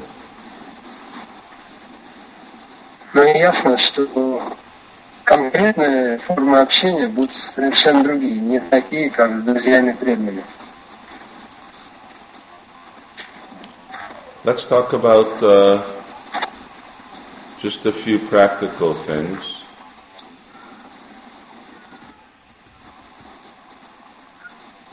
Но 3.14 3.24
ясно, 3.24 3.78
что 3.78 4.41
конкретные 5.24 6.20
формы 6.20 6.60
общения 6.60 7.08
будут 7.08 7.36
совершенно 7.36 8.04
другие, 8.04 8.39
не 8.39 8.60
такие, 8.60 9.10
как 9.10 9.38
с 9.38 9.41
друзьями 9.41 9.95
преданными. 10.00 10.43
Let's 14.45 14.64
talk 14.66 14.93
about 14.93 15.43
uh, 15.43 15.83
just 17.59 17.87
a 17.87 17.93
few 17.93 18.18
practical 18.18 18.95
things. 18.95 19.64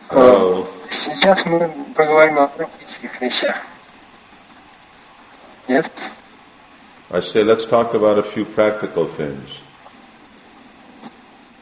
Uh, 0.10 0.66
Сейчас 0.90 1.46
мы 1.46 1.70
поговорим 1.96 2.40
о 2.40 2.48
практических 2.48 3.22
вещах. 3.22 3.56
Yes? 5.68 5.90
I 7.10 7.22
say 7.22 7.44
let's 7.44 7.66
talk 7.66 7.94
about 7.94 8.18
a 8.18 8.24
few 8.24 8.46
practical 8.46 9.06
things. 9.08 9.50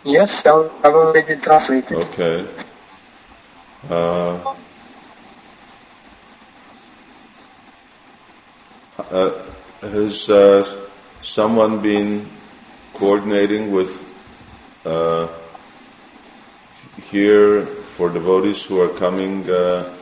Yes, 0.03 0.45
I'll- 0.45 0.71
I've 0.83 0.95
already 0.95 1.35
translated. 1.35 1.97
Okay. 1.97 2.45
Uh, 3.89 4.37
Uh, 8.96 9.32
has 9.80 10.30
uh, 10.30 10.86
someone 11.20 11.82
been 11.82 12.30
coordinating 12.92 13.72
with 13.72 13.90
uh, 14.86 15.26
here 17.10 17.66
for 17.66 18.08
devotees 18.08 18.62
who 18.62 18.80
are 18.80 18.88
coming 18.88 19.50
uh, 19.50 19.92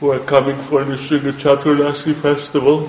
who 0.00 0.10
are 0.10 0.18
coming 0.26 0.60
for 0.62 0.82
the 0.82 0.94
Nrsimha 0.96 1.32
Chaturdasi 1.38 2.14
festival? 2.16 2.88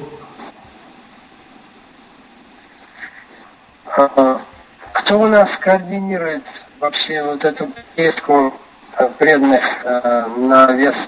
Кто 4.93 5.19
у 5.19 5.27
нас 5.27 5.55
координирует 5.57 6.43
вообще 6.79 7.23
вот 7.23 7.45
эту 7.45 7.71
поездку 7.95 8.53
э, 8.97 9.07
преданных 9.19 9.85
э, 9.85 10.25
на 10.37 10.71
вес 10.73 11.07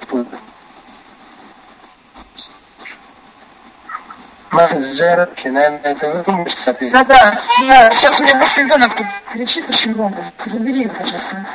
менеджера, 4.52 5.30
финансового, 5.36 5.96
ты 5.96 6.24
думаешь, 6.24 6.56
соответственно. 6.56 7.06
Да, 7.06 7.40
да, 7.68 7.92
сейчас 7.96 8.20
у 8.20 8.24
меня 8.24 8.36
после 8.38 8.64
ребенок 8.64 8.96
тут 8.96 9.08
кричит 9.32 9.70
очень 9.70 9.94
громко, 9.94 10.22
забери 10.46 10.82
его, 10.82 10.94
пожалуйста. 10.94 11.46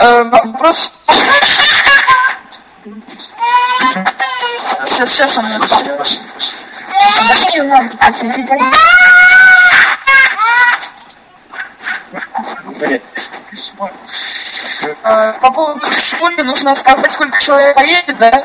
Э, 0.00 0.22
вопрос... 0.24 0.92
Сейчас, 4.86 5.10
сейчас 5.10 5.38
он 5.38 5.48
нас... 5.50 5.72
Э, 15.02 15.32
по 15.40 15.50
поводу 15.50 15.86
школы 15.98 16.42
нужно 16.42 16.74
сказать, 16.74 17.12
сколько 17.12 17.40
человек 17.40 17.74
поедет, 17.76 18.16
да? 18.18 18.44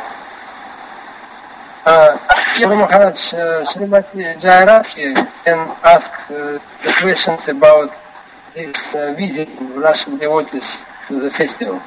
Guru 2.58 2.76
Maharaj, 2.76 3.34
uh, 3.34 3.66
Srimati 3.66 4.39
can 5.43 5.58
ask 5.84 6.12
uh, 6.30 6.60
the 6.84 6.93
questions 7.01 7.47
about 7.47 7.91
this 8.54 8.93
uh, 8.93 9.14
visit 9.18 9.49
of 9.60 9.76
Russian 9.76 10.20
devotees 10.20 10.86
to 11.08 11.20
the 11.20 11.32
festival. 11.32 11.82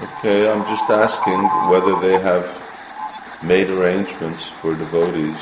Okay, 0.00 0.48
I'm 0.48 0.64
just 0.66 0.88
asking 0.88 1.42
whether 1.68 1.98
they 2.00 2.16
have 2.20 2.46
made 3.42 3.70
arrangements 3.70 4.44
for 4.60 4.76
devotees 4.76 5.40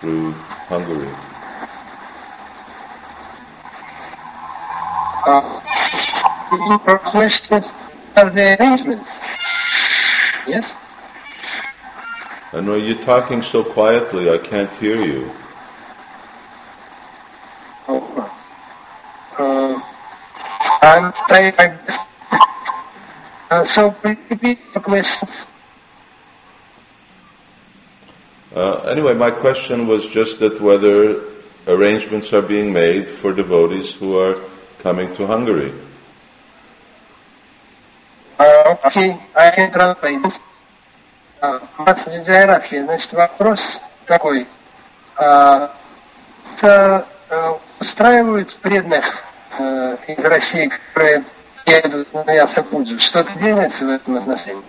through 0.00 0.32
Hungary. 0.68 1.08
Uh, 5.24 5.60
questions 7.10 7.72
are 8.16 8.28
the 8.28 8.60
arrangements. 8.60 9.20
Yes? 10.46 10.76
I 12.50 12.60
know 12.60 12.76
you're 12.76 13.04
talking 13.04 13.42
so 13.42 13.62
quietly, 13.62 14.30
I 14.30 14.38
can't 14.38 14.72
hear 14.80 15.04
you. 15.04 15.30
Oh. 17.86 18.24
Uh, 19.38 19.80
I'm 20.80 21.12
trying 21.28 21.54
my 21.58 21.68
best. 21.68 22.08
Uh, 23.50 23.64
so 23.64 23.94
repeat 24.02 24.58
the 24.72 24.80
questions. 24.80 25.46
Uh, 28.54 28.80
anyway, 28.88 29.12
my 29.12 29.30
question 29.30 29.86
was 29.86 30.06
just 30.06 30.40
that 30.40 30.58
whether 30.58 31.20
arrangements 31.66 32.32
are 32.32 32.40
being 32.40 32.72
made 32.72 33.10
for 33.10 33.34
devotees 33.34 33.92
who 33.92 34.16
are 34.16 34.40
coming 34.78 35.14
to 35.16 35.26
Hungary. 35.26 35.72
Uh, 38.38 38.76
okay, 38.86 39.20
I 39.36 39.50
can 39.50 39.70
translate. 39.70 40.40
Мастер 41.40 42.22
Джайратхи, 42.22 42.82
значит, 42.82 43.12
вопрос 43.12 43.80
такой. 44.06 44.46
А, 45.16 45.72
это 46.56 47.06
э, 47.30 47.52
устраивают 47.80 48.56
преданных 48.56 49.22
э, 49.58 49.96
из 50.08 50.24
России, 50.24 50.66
которые 50.66 51.24
едут 51.66 52.12
на 52.12 52.32
Ясапуджу? 52.32 52.98
Что-то 52.98 53.38
делается 53.38 53.84
в 53.84 53.90
этом 53.90 54.16
отношении? 54.16 54.62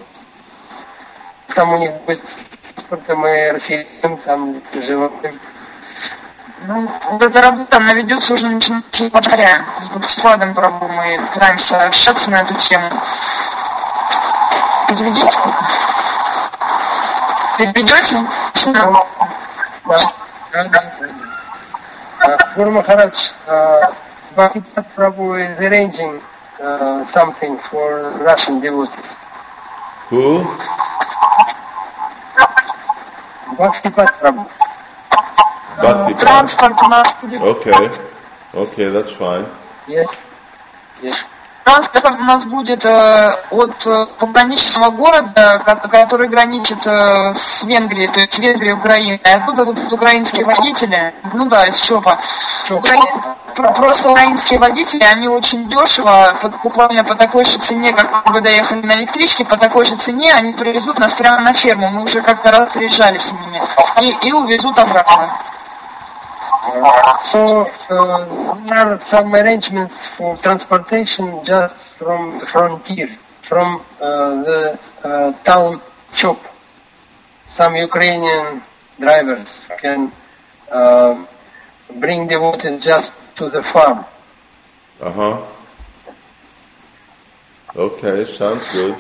Там 1.56 1.74
у 1.74 1.78
них 1.78 1.92
будет 2.06 2.28
с 2.28 2.38
транспортом 2.76 3.26
и 3.26 3.52
россиянам, 3.52 4.18
там 4.18 4.62
животным. 4.74 5.40
Ну, 6.68 6.92
вот 7.12 7.22
эта 7.22 7.42
работа, 7.42 7.78
она 7.78 7.94
ведется 7.94 8.34
уже 8.34 8.48
начиная 8.48 8.84
с 8.90 9.00
января. 9.00 9.64
С 9.80 9.90
Богославом 9.90 10.54
Прабу 10.54 10.88
мы 10.88 11.20
пытаемся 11.34 11.86
общаться 11.86 12.30
на 12.32 12.42
эту 12.42 12.54
тему. 12.56 12.90
Переведите? 14.90 15.38
ببدعته 17.60 18.20
uh, 22.22 22.38
Guru 22.56 22.72
Maharaj, 22.72 23.16
uh, 23.48 23.94
Bhaktivinoda 24.36 24.84
Prabhu 24.96 25.26
is 25.40 25.60
arranging 25.60 26.22
uh, 26.62 27.04
something 27.06 27.58
for 27.58 28.12
Russian 28.30 28.60
devotees. 28.60 29.16
Who? 30.10 30.44
Bhaktivinoda 33.60 34.08
Prabhu. 34.20 34.44
Bhakti 35.82 36.14
Transfer 36.20 36.70
to 36.70 37.42
Okay, 37.54 37.90
okay, 38.54 38.90
that's 38.90 39.12
fine. 39.16 39.46
Yes, 39.88 40.24
yes. 41.02 41.26
Транспорт 41.64 42.06
у 42.20 42.24
нас 42.24 42.46
будет 42.46 42.84
э, 42.84 43.36
от 43.52 43.86
э, 43.86 44.08
пограничного 44.18 44.90
города, 44.90 45.62
ко- 45.64 45.76
который 45.88 46.28
граничит 46.28 46.86
э, 46.88 47.34
с 47.36 47.64
Венгрией, 47.64 48.08
то 48.08 48.22
есть 48.22 48.40
Венгрия, 48.40 48.74
Украина. 48.74 49.20
И 49.24 49.30
оттуда 49.30 49.66
будут 49.66 49.92
украинские 49.94 50.46
водители, 50.46 51.14
ну 51.34 51.46
да, 51.46 51.68
из 51.68 51.80
ЧОПа. 51.82 52.18
Укра- 52.70 52.98
про- 53.56 53.72
Просто 53.74 54.10
украинские 54.10 54.58
водители, 54.58 55.04
они 55.04 55.28
очень 55.28 55.70
дешево, 55.70 56.34
буквально 56.64 57.04
по 57.04 57.14
такой 57.16 57.44
же 57.44 57.60
цене, 57.60 57.94
как 57.94 58.28
вы 58.32 58.42
доехали 58.42 58.82
на 58.82 58.94
электричке, 58.94 59.46
по 59.46 59.58
такой 59.58 59.86
же 59.86 59.96
цене 59.96 60.34
они 60.34 60.54
привезут 60.54 60.98
нас 60.98 61.14
прямо 61.14 61.42
на 61.42 61.54
ферму. 61.54 61.90
Мы 61.90 62.02
уже 62.04 62.22
как-то 62.22 62.52
раз 62.52 62.72
приезжали 62.72 63.18
с 63.20 63.32
ними. 63.32 63.62
И, 64.02 64.28
и 64.28 64.32
увезут 64.32 64.80
обратно. 64.80 65.30
So 67.32 67.66
uh, 67.90 68.66
there 68.66 68.94
are 68.94 69.00
some 69.00 69.34
arrangements 69.34 70.08
for 70.08 70.38
transportation 70.38 71.44
just 71.44 71.88
from 71.88 72.40
the 72.40 72.46
frontier, 72.46 73.10
from 73.42 73.84
uh, 74.00 74.44
the 74.44 74.80
uh, 75.04 75.34
town 75.44 75.82
Chop. 76.16 76.40
Some 77.46 77.76
Ukrainian 77.76 78.62
drivers 79.00 79.68
can 79.82 80.12
uh, 80.72 81.26
bring 81.96 82.28
devotees 82.28 82.84
just 82.84 83.14
to 83.38 83.50
the 83.50 83.64
farm. 83.64 84.06
Uh 85.02 85.12
huh. 85.12 85.46
Okay, 87.76 88.26
sounds 88.26 88.64
good. 88.72 88.96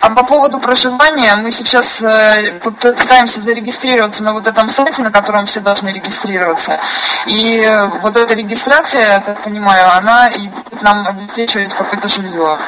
А 0.00 0.10
по, 0.10 0.22
по 0.22 0.24
поводу 0.24 0.60
проживания 0.60 1.34
мы 1.36 1.50
сейчас 1.50 2.02
э, 2.02 2.58
пы- 2.60 2.94
пытаемся 2.94 3.40
зарегистрироваться 3.40 4.22
на 4.22 4.32
вот 4.32 4.46
этом 4.46 4.68
сайте, 4.68 5.02
на 5.02 5.10
котором 5.10 5.46
все 5.46 5.60
должны 5.60 5.88
регистрироваться. 5.88 6.78
И 7.26 7.66
вот 8.02 8.16
эта 8.16 8.34
регистрация, 8.34 9.14
я 9.14 9.20
так 9.20 9.42
понимаю, 9.42 9.90
она 9.92 10.28
и 10.28 10.48
нам 10.82 11.06
обеспечивает 11.06 11.72
какое-то 11.74 12.08
жилье. 12.08 12.58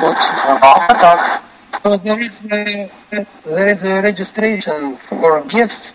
Вот. 0.00 0.16
А 0.60 0.94
так. 0.94 1.20
So 1.82 1.96
there 1.96 2.18
is 2.18 2.44
a, 2.50 2.90
there 3.44 3.68
is 3.72 3.82
a 3.82 4.02
registration 4.02 4.96
for 4.98 5.42
guests 5.48 5.94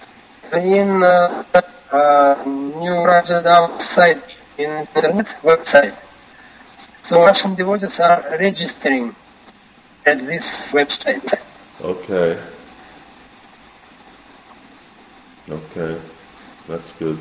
in 0.51 1.03
uh, 1.03 1.43
uh, 1.91 2.35
New 2.45 3.05
Rajadam 3.05 3.79
site 3.79 4.37
in 4.57 4.71
internet 4.71 5.27
website. 5.43 5.93
So 7.03 7.23
Russian 7.23 7.53
devotees 7.55 7.99
are 7.99 8.23
registering 8.39 9.15
at 10.05 10.19
this 10.19 10.71
website. 10.71 11.33
Okay. 11.81 12.39
Okay. 15.49 16.01
That's 16.67 16.91
good. 16.99 17.19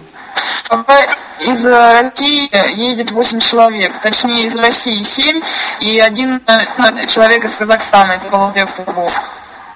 Пока 0.69 1.05
из 1.41 1.65
э, 1.67 2.01
России 2.01 2.49
едет 2.75 3.11
8 3.13 3.41
человек, 3.41 3.93
точнее 4.03 4.45
из 4.45 4.57
России 4.57 5.03
7 5.03 5.43
и 5.81 6.01
один 6.01 6.43
э, 6.47 7.07
человек 7.07 7.45
из 7.45 7.55
Казахстана, 7.55 8.13
это 8.13 8.31
Баладев 8.31 8.73
Курбов. 8.75 9.13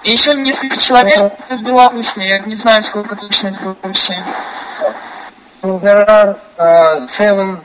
И 0.03 0.11
еще 0.11 0.33
несколько 0.33 0.79
человек 0.79 1.33
из 1.49 1.61
Беларуси, 1.61 2.19
я 2.19 2.39
не 2.39 2.55
знаю, 2.55 2.81
сколько 2.81 3.15
точно 3.15 3.49
из 3.49 3.59
Беларуси. 3.59 4.15
So 5.61 5.77
there 5.77 6.09
are 6.09 6.39
uh, 6.57 7.05
seven 7.07 7.59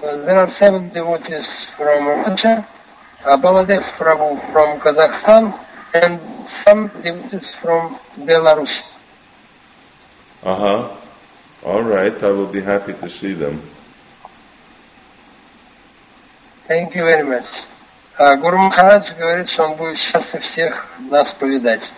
there 0.00 0.38
are 0.38 0.48
seven 0.48 0.90
devotees 0.90 1.64
from 1.64 2.06
Russia, 2.06 2.66
uh, 3.25 3.37
Baladev 3.37 3.83
Prabhu 3.97 4.39
from 4.51 4.79
Kazakhstan, 4.79 5.53
and 5.93 6.19
some 6.47 6.89
devotees 7.01 7.47
from 7.47 7.99
Belarus. 8.17 8.83
Uh 10.43 10.55
huh. 10.55 10.97
All 11.63 11.81
right. 11.83 12.15
I 12.23 12.31
will 12.31 12.47
be 12.47 12.61
happy 12.61 12.93
to 12.93 13.07
see 13.07 13.33
them. 13.33 13.61
Thank 16.65 16.95
you 16.95 17.03
very 17.03 17.23
much. 17.23 17.65
А 18.17 18.35
Гуру 18.35 18.57
Махарадж 18.57 19.13
говорит, 19.17 19.49
что 19.49 19.63
он 19.63 19.75
будет 19.75 19.97
счастлив 19.97 20.43
всех 20.43 20.85
нас 21.09 21.31
повидать. 21.33 21.89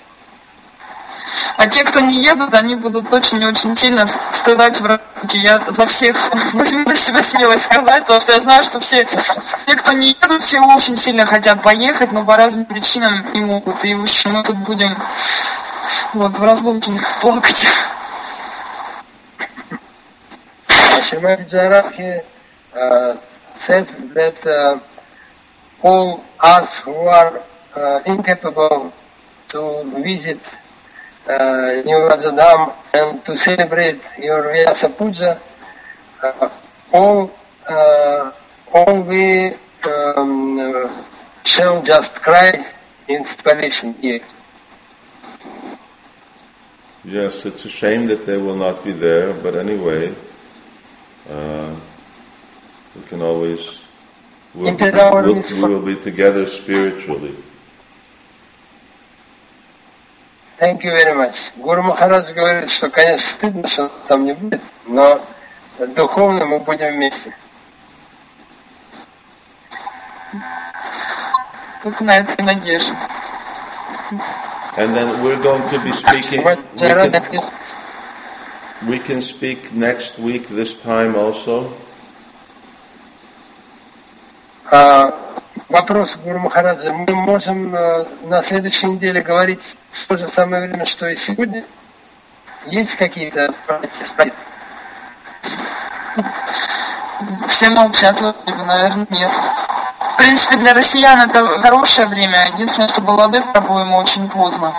А 1.57 1.67
те, 1.67 1.85
кто 1.85 2.01
не 2.01 2.23
едут, 2.23 2.55
они 2.55 2.75
будут 2.75 3.13
очень-очень 3.13 3.77
сильно 3.77 4.07
страдать 4.07 4.81
в 4.81 4.87
рамке. 4.87 5.39
Я 5.39 5.61
за 5.69 5.87
всех 5.87 6.17
возьму 6.55 6.85
на 6.85 6.95
себя 6.95 7.23
смелость 7.23 7.65
сказать, 7.65 8.03
потому 8.03 8.21
что 8.21 8.33
я 8.33 8.41
знаю, 8.41 8.65
что 8.65 8.81
все, 8.81 9.07
те, 9.67 9.77
кто 9.77 9.93
не 9.93 10.17
едут, 10.21 10.43
все 10.43 10.61
очень 10.61 10.97
сильно 10.97 11.27
хотят 11.27 11.63
поехать, 11.63 12.13
но 12.13 12.25
по 12.25 12.37
разным 12.37 12.65
причинам 12.65 13.25
не 13.35 13.41
могут. 13.41 13.85
И 13.85 13.95
в 13.95 14.03
общем, 14.03 14.33
мы 14.33 14.43
тут 14.43 14.57
будем 14.59 14.97
вот 16.15 16.39
в 16.39 16.45
разлуке 16.45 16.93
плакать. 17.21 17.67
Shrimati 21.11 21.45
Jairaki 21.49 22.23
uh, 22.73 23.17
says 23.53 23.97
that 24.15 24.47
uh, 24.47 24.79
all 25.83 26.25
us 26.39 26.79
who 26.79 26.95
are 26.95 27.43
uh, 27.75 28.01
incapable 28.07 28.93
to 29.49 29.83
visit 30.03 30.39
uh, 31.31 31.83
New 31.85 31.99
Vraja 32.07 32.33
Dham 32.35 32.75
and 32.93 33.25
to 33.25 33.37
celebrate 33.37 34.01
your 34.19 34.43
Vyasa 34.53 34.89
Puja, 34.89 35.41
uh, 36.23 36.49
all, 36.93 37.31
uh, 37.69 38.33
all 38.75 39.03
we 39.03 39.53
um, 39.85 40.59
uh, 40.59 41.05
shall 41.45 41.83
just 41.83 42.21
cry 42.23 42.67
in 43.09 43.25
salvation 43.25 43.95
here. 43.95 44.21
Yes, 47.05 47.47
it's 47.47 47.65
a 47.65 47.69
shame 47.69 48.07
that 48.09 48.27
they 48.27 48.37
will 48.37 48.57
not 48.57 48.85
be 48.85 48.93
there, 48.93 49.33
but 49.33 49.55
anyway, 49.55 50.15
uh, 51.31 51.75
we 52.95 53.03
can 53.09 53.23
always. 53.23 53.79
We'll, 54.55 54.77
our 55.01 55.23
we'll- 55.23 55.35
we 55.35 55.63
will 55.63 55.83
be 55.83 55.97
together 55.97 56.47
spiritually. 56.47 57.35
Thank 60.60 60.84
you 60.84 60.92
very 60.92 61.14
much. 61.14 61.52
Гуру 61.58 61.84
Махарадж 61.84 62.32
говорит, 62.34 62.70
что, 62.70 62.90
конечно, 62.90 63.28
стыдно, 63.28 63.68
что 63.68 63.84
он 63.84 63.92
там 64.08 64.26
не 64.26 64.34
будет, 64.34 64.62
но 64.88 65.22
духовно 65.80 66.46
мы 66.46 66.60
будем 66.60 66.94
вместе. 66.94 67.36
Только 71.84 72.04
на 72.04 72.18
это 72.18 72.34
и 72.34 72.42
надежда. 72.42 72.96
And 74.78 74.94
then 74.96 75.24
we're 75.24 75.42
going 75.42 75.62
to 75.70 75.80
be 75.80 75.92
speaking. 75.92 76.42
Шримати 76.42 76.42
We 76.42 76.56
can, 76.56 76.78
Джайраки 76.78 77.42
we 78.88 79.00
can 79.00 79.22
speak 79.22 79.74
next 79.74 80.20
week 80.20 80.48
this 80.50 80.76
time 80.78 81.16
also. 81.16 81.72
А, 84.72 85.14
вопрос 85.71 86.17
Гуру 86.17 86.39
Махараджа. 86.41 86.93
Мы 86.93 87.15
можем 87.15 87.75
э, 87.75 88.05
на 88.25 88.43
следующей 88.43 88.87
неделе 88.87 89.23
говорить 89.23 89.77
в 89.93 90.07
то 90.07 90.19
же 90.19 90.29
самое 90.29 90.67
время, 90.67 90.85
что 90.85 91.09
и 91.09 91.17
сегодня? 91.17 91.65
Есть 92.67 92.97
какие-то 92.97 93.55
протесты? 93.67 94.33
Все 97.49 97.71
молчат, 97.71 98.21
наверное, 98.67 99.07
нет. 99.11 99.31
В 99.99 100.17
принципе, 100.17 100.57
для 100.57 100.75
россиян 100.75 101.21
это 101.31 101.61
хорошее 101.61 102.07
время. 102.09 102.49
Единственное, 102.53 102.89
что 102.89 103.01
Балады 103.01 103.41
по-моему 103.55 103.97
очень 103.97 104.29
поздно. 104.29 104.73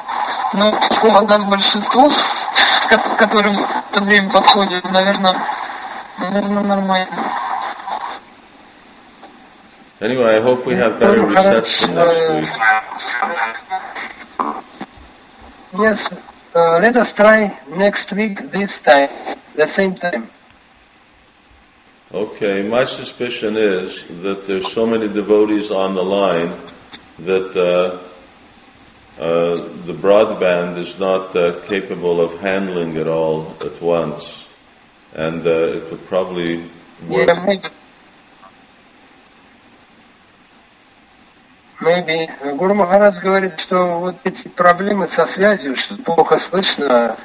Но 0.54 0.72
поскольку 0.72 1.26
нас 1.26 1.44
большинство, 1.44 2.12
ко- 2.89 2.98
которым 3.18 3.66
это 3.92 4.02
время 4.02 4.30
подходит, 4.30 4.84
наверное, 4.92 5.36
наверное, 6.20 6.64
нормально. 6.64 7.08
Anyway, 10.02 10.36
I 10.36 10.41
hope 10.41 10.66
we 10.66 10.74
have 10.74 10.99
better 10.99 11.24
reception 11.28 11.93
next 11.93 12.30
uh, 12.30 12.39
week. 12.39 12.49
Yes, 15.80 16.12
uh, 16.56 16.80
let 16.80 16.97
us 16.97 17.14
try 17.14 17.56
next 17.70 18.12
week 18.12 18.49
this 18.49 18.82
time, 18.82 19.38
the 19.54 19.68
same 19.68 19.95
time. 19.95 20.28
Okay, 22.12 22.68
my 22.68 22.84
suspicion 22.86 23.56
is 23.56 24.04
that 24.24 24.47
there's 24.47 24.74
so 24.74 24.88
many 24.88 25.08
devotees 25.08 25.70
on 25.70 25.93
the 25.93 26.04
line 26.04 26.58
that 27.20 27.56
uh, 27.56 27.99
uh, 29.22 29.56
the 29.86 29.93
broadband 29.93 30.80
is 30.80 30.97
not 30.97 31.36
uh, 31.36 31.62
capable 31.68 32.20
of 32.20 32.39
handling 32.39 32.95
it 32.97 33.08
all 33.08 33.56
at 33.62 33.80
once, 33.80 34.47
and 35.14 35.45
uh, 35.45 35.78
it 35.78 35.91
would 35.91 36.06
probably 36.08 36.64
work. 37.08 37.30
Yeah, 37.30 37.70
maybe. 41.82 42.30
Гуру 42.56 42.76
Махарадж 42.76 43.20
говорит, 43.20 43.60
что 43.60 44.00
вот 44.00 44.16
эти 44.24 44.48
проблемы 44.48 45.08
со 45.08 45.26
связью, 45.26 45.76
что 45.76 45.96
плохо 45.98 46.38
слышно, 46.38 47.18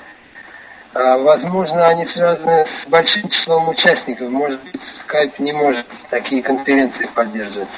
а, 0.95 1.19
возможно, 1.19 1.87
они 1.87 2.05
связаны 2.05 2.65
с 2.65 2.87
большим 2.87 3.29
числом 3.29 3.69
участников. 3.69 4.31
Может 4.31 4.63
быть, 4.65 4.83
скайп 4.83 5.39
не 5.39 5.53
может 5.53 5.87
такие 6.11 6.43
конференции 6.43 7.07
поддерживать. 7.15 7.69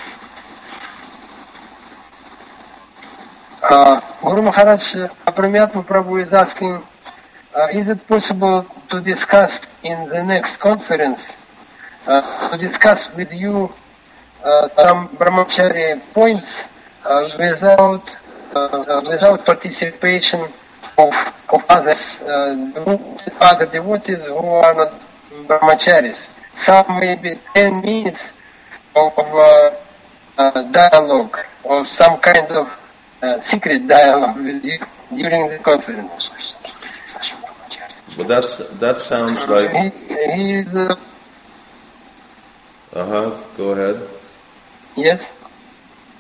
Uh, 3.61 4.01
Guru 4.23 4.41
Maharaj 4.41 5.11
Apramatma 5.27 5.85
Prabhu 5.85 6.23
is 6.23 6.33
asking, 6.33 6.81
uh, 7.55 7.67
is 7.73 7.89
it 7.89 8.07
possible 8.07 8.65
to 8.89 9.01
discuss 9.01 9.67
in 9.83 10.09
the 10.09 10.23
next 10.23 10.59
conference, 10.59 11.37
uh, 12.07 12.51
to 12.51 12.57
discuss 12.57 13.13
with 13.15 13.35
you 13.35 13.75
some 14.77 15.09
brahmachari 15.11 16.01
points 16.13 16.65
uh, 17.05 17.29
without 17.39 18.17
uh, 18.55 19.03
without 19.07 19.45
participation 19.45 20.41
of, 20.99 21.15
of 21.53 21.65
others, 21.69 22.21
uh, 22.23 22.99
other 23.41 23.67
devotees 23.67 24.25
who 24.27 24.37
are 24.37 24.75
not 24.75 25.01
brahmacharis. 25.47 26.31
Some 26.55 26.99
maybe 26.99 27.39
10 27.55 27.83
minutes 27.83 28.33
of, 28.97 29.17
of 29.17 29.27
uh, 29.27 29.71
uh, 30.39 30.63
dialogue 30.73 31.39
or 31.63 31.85
some 31.85 32.19
kind 32.19 32.51
of 32.51 32.73
uh, 33.23 33.41
secret 33.41 33.87
dialogue 33.87 34.37
with 34.37 34.65
you 34.65 34.79
during 35.15 35.49
the 35.51 35.59
conference. 35.59 36.31
But 38.17 38.27
that's 38.27 38.57
that 38.81 38.99
sounds 38.99 39.47
like 39.47 39.71
He, 39.71 39.91
he 40.33 40.53
is, 40.55 40.75
uh 40.75 40.97
huh. 42.93 43.37
Go 43.57 43.71
ahead. 43.71 44.18
yes, 44.98 45.32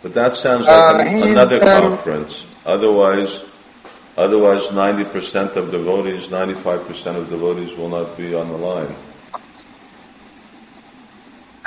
But 0.01 0.13
that 0.15 0.35
sounds 0.35 0.67
Uh, 0.67 0.93
like 0.97 1.07
an, 1.07 1.15
he 1.15 1.21
is, 1.23 1.31
another 1.31 1.63
um, 1.63 1.81
conference. 1.95 2.45
Otherwise, 2.65 3.41
otherwise, 4.17 4.63
90% 4.67 5.55
of 5.55 5.71
devotees, 5.71 6.27
95% 6.27 7.15
of 7.15 7.29
devotees 7.29 7.71
will 7.77 7.89
not 7.89 8.17
be 8.17 8.35
on 8.35 8.49
the 8.49 8.57
line. 8.57 8.93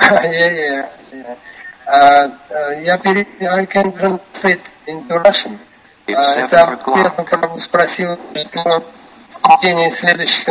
yeah, 0.01 0.23
yeah, 0.23 0.89
yeah. 1.13 1.35
Uh, 1.87 2.29
uh, 2.53 2.69
я 2.83 2.97
пере... 2.97 3.25
I 3.41 3.65
can 3.65 3.91
translate 3.93 4.61
into 4.87 5.17
Russian. 5.19 5.59
It's 6.07 6.17
Uh, 6.17 6.21
seven 6.21 6.49
это 6.49 6.73
o'clock. 6.73 7.05
ответ, 7.07 7.27
как 7.29 7.53
бы 7.53 7.59
спросил, 7.61 8.17
что 8.35 8.83
в 9.41 9.57
течение 9.61 9.91
следующей 9.91 10.45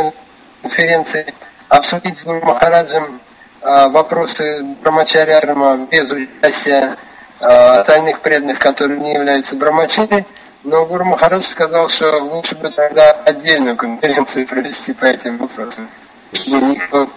конференции 0.61 1.33
обсудить 1.69 2.17
с 2.17 2.23
Гуру 2.23 2.41
Махараджем 2.45 3.03
uh, 3.03 3.19
вопросы 3.62 4.62
брамачарьярма 4.82 5.88
без 5.90 6.10
участия 6.10 6.96
остальных 7.40 8.20
преданных, 8.20 8.58
которые 8.58 9.00
не 9.00 9.14
являются 9.14 9.56
брамачари. 9.56 10.26
Но 10.64 10.84
Гуру 10.86 11.04
Махарадж 11.04 11.44
сказал, 11.44 11.88
что 11.88 12.18
лучше 12.18 12.54
бы 12.54 12.70
тогда 12.70 13.10
отдельную 13.10 13.76
конференцию 13.76 14.46
провести 14.46 14.92
по 14.92 15.06
этим 15.06 15.38
вопросам. 15.38 15.88
Чтобы 16.32 16.66
никто 16.66 17.08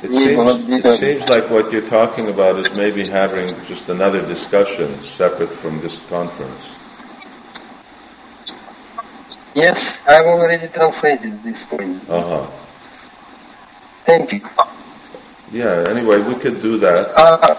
It 0.00 0.12
seems, 0.12 0.70
it 0.70 0.98
seems 1.00 1.28
like 1.28 1.50
what 1.50 1.72
you're 1.72 1.88
talking 1.88 2.28
about 2.28 2.54
is 2.64 2.72
maybe 2.76 3.04
having 3.04 3.52
just 3.66 3.88
another 3.88 4.24
discussion 4.24 4.96
separate 5.02 5.50
from 5.50 5.80
this 5.80 5.98
conference. 6.08 6.62
Yes, 9.56 10.00
I've 10.06 10.26
already 10.26 10.68
translated 10.68 11.42
this 11.42 11.64
point. 11.64 12.08
Uh-huh. 12.08 12.46
Thank 14.04 14.32
you. 14.34 14.48
Yeah, 15.52 15.86
anyway, 15.88 16.20
we 16.20 16.34
could 16.34 16.60
do 16.60 16.76
that. 16.78 17.16
Uh, 17.16 17.56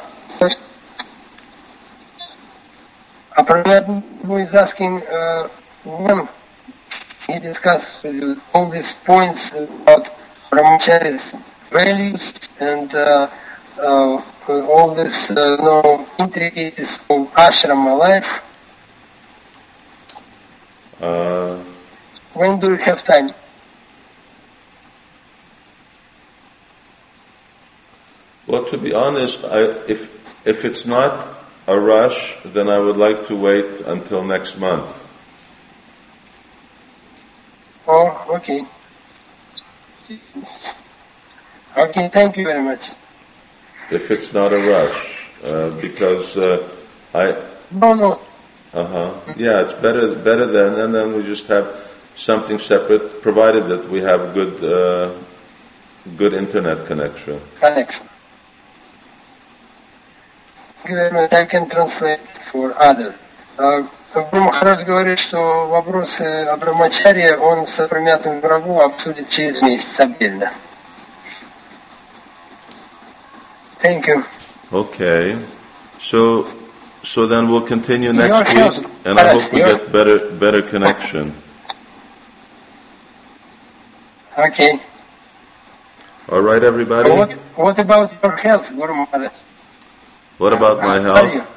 Apparently, 3.37 4.03
who 4.25 4.35
is 4.37 4.53
asking 4.53 5.01
uh, 5.07 5.47
when 5.85 6.27
he 7.25 7.39
discussed 7.39 8.03
all 8.53 8.69
these 8.69 8.91
points 8.93 9.53
about 9.53 10.09
brahmachari's 10.51 11.33
values 11.71 12.33
and 12.59 12.93
uh, 12.93 13.29
uh, 13.81 14.21
all 14.49 14.93
this 14.93 15.31
uh, 15.31 15.55
know, 15.55 16.05
intricacies 16.19 16.99
of 17.09 17.31
ashrama 17.33 17.97
life. 17.97 18.43
Uh, 21.01 21.63
When 22.33 22.59
do 22.59 22.71
you 22.71 22.77
have 22.77 23.03
time? 23.03 23.31
Well, 28.49 28.65
to 28.65 28.77
be 28.77 28.93
honest, 28.93 29.45
I, 29.45 29.61
if 29.87 30.09
if 30.45 30.65
it's 30.65 30.85
not 30.85 31.27
a 31.67 31.79
rush, 31.79 32.35
then 32.43 32.67
I 32.67 32.79
would 32.79 32.97
like 32.97 33.27
to 33.27 33.35
wait 33.35 33.81
until 33.81 34.23
next 34.23 34.57
month. 34.57 35.05
Oh, 37.87 38.25
okay. 38.37 38.65
Okay, 41.77 42.09
thank 42.09 42.37
you 42.37 42.43
very 42.45 42.63
much. 42.63 42.89
If 43.91 44.09
it's 44.09 44.33
not 44.33 44.51
a 44.51 44.57
rush, 44.57 45.29
uh, 45.45 45.69
because 45.79 46.35
uh, 46.35 46.67
I 47.13 47.35
No, 47.71 47.93
no, 47.93 48.19
Uh 48.73 48.85
huh. 48.85 49.33
Yeah, 49.37 49.61
it's 49.61 49.73
better 49.73 50.15
better 50.15 50.47
then, 50.47 50.79
and 50.79 50.93
then 50.93 51.13
we 51.15 51.21
just 51.21 51.45
have 51.47 51.65
something 52.17 52.57
separate, 52.59 53.21
provided 53.21 53.67
that 53.69 53.87
we 53.89 54.01
have 54.01 54.33
good 54.33 54.57
uh, 54.63 55.13
good 56.17 56.33
internet 56.33 56.87
connection. 56.87 57.39
connection. 57.59 58.08
Thank 60.88 60.88
you 60.90 60.96
very 60.96 61.12
much. 61.12 61.32
I 61.32 61.44
can 61.46 61.68
translate 61.68 62.20
for 62.52 62.74
other. 62.78 63.14
А, 63.56 63.82
Гуру 64.14 64.44
Махарадж 64.44 64.84
говорит, 64.84 65.18
что 65.18 65.66
вопросы 65.68 66.22
о 66.44 66.56
брамачаре 66.56 67.36
он 67.36 67.66
с 67.66 67.86
промятым 67.88 68.40
врагу 68.40 68.80
обсудит 68.80 69.28
через 69.28 69.60
месяц 69.62 69.98
отдельно. 69.98 70.52
Thank 73.82 74.06
you. 74.06 74.24
Okay. 74.72 75.36
So 76.00 76.46
so 77.02 77.26
then 77.26 77.48
we'll 77.50 77.66
continue 77.66 78.12
Your 78.12 78.28
next 78.28 78.50
health, 78.50 78.78
week, 78.78 78.88
and 79.04 79.18
I 79.18 79.22
Paras, 79.24 79.44
hope 79.44 79.52
we 79.52 79.58
your- 79.60 79.68
get 79.78 79.92
better 79.92 80.18
better 80.30 80.62
connection. 80.62 81.34
Okay. 84.38 84.80
All 86.30 86.40
right, 86.40 86.62
everybody. 86.62 87.10
What, 87.10 87.32
what 87.56 87.78
about 87.78 88.12
your 88.22 88.32
health, 88.36 88.70
Guru 88.74 88.94
Maharaj? 88.94 89.32
What 90.39 90.53
about 90.53 90.77
my 90.77 91.01
How 91.01 91.15
are 91.15 91.23
you? 91.25 91.39
health? 91.41 91.55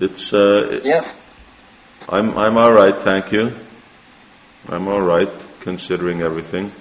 It's 0.00 0.32
uh, 0.32 0.80
Yes. 0.82 1.12
I'm 2.08 2.36
I'm 2.36 2.56
all 2.56 2.72
right, 2.72 2.96
thank 2.96 3.30
you. 3.30 3.52
I'm 4.70 4.88
all 4.88 5.02
right, 5.02 5.28
considering 5.60 6.22
everything. 6.22 6.72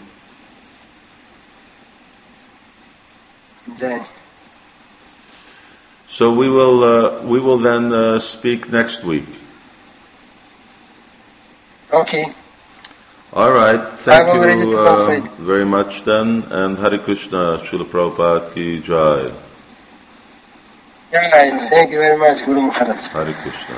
Jai. 3.78 4.08
So 6.08 6.32
we 6.32 6.48
will 6.50 6.84
uh, 6.84 7.22
we 7.24 7.40
will 7.42 7.58
then 7.58 7.92
uh, 7.92 8.20
speak 8.20 8.72
next 8.72 9.04
week. 9.04 9.28
Okay. 11.92 12.32
All 13.34 13.52
right. 13.52 13.92
Thank 14.08 14.34
you 14.62 14.80
uh, 14.80 15.20
very 15.40 15.66
much 15.66 16.06
then, 16.06 16.44
and 16.50 16.78
Hari 16.78 17.00
Krishna, 17.00 17.60
Srila 17.68 17.86
Prabhupada 17.92 18.54
ki 18.54 18.80
jai. 18.80 19.43
Jai. 21.14 21.52
Thank 21.70 21.92
you 21.92 22.00
very 22.00 22.18
much, 22.18 22.44
Guru 22.44 22.62
Maharaj. 22.62 22.98
Hare 23.14 23.34
Krishna. 23.34 23.76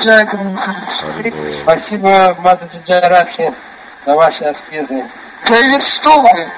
Джай. 0.00 0.24
Гуру 0.26 0.50
Махарадж. 0.50 1.48
Спасибо, 1.48 2.36
Матаджи 2.40 2.78
Джарадхи, 2.84 3.52
за 4.04 4.14
ваши 4.14 4.44
аскезы. 4.44 5.04
Да 5.48 5.60
ведь 5.62 5.84
что 5.84 6.22
вы? 6.22 6.48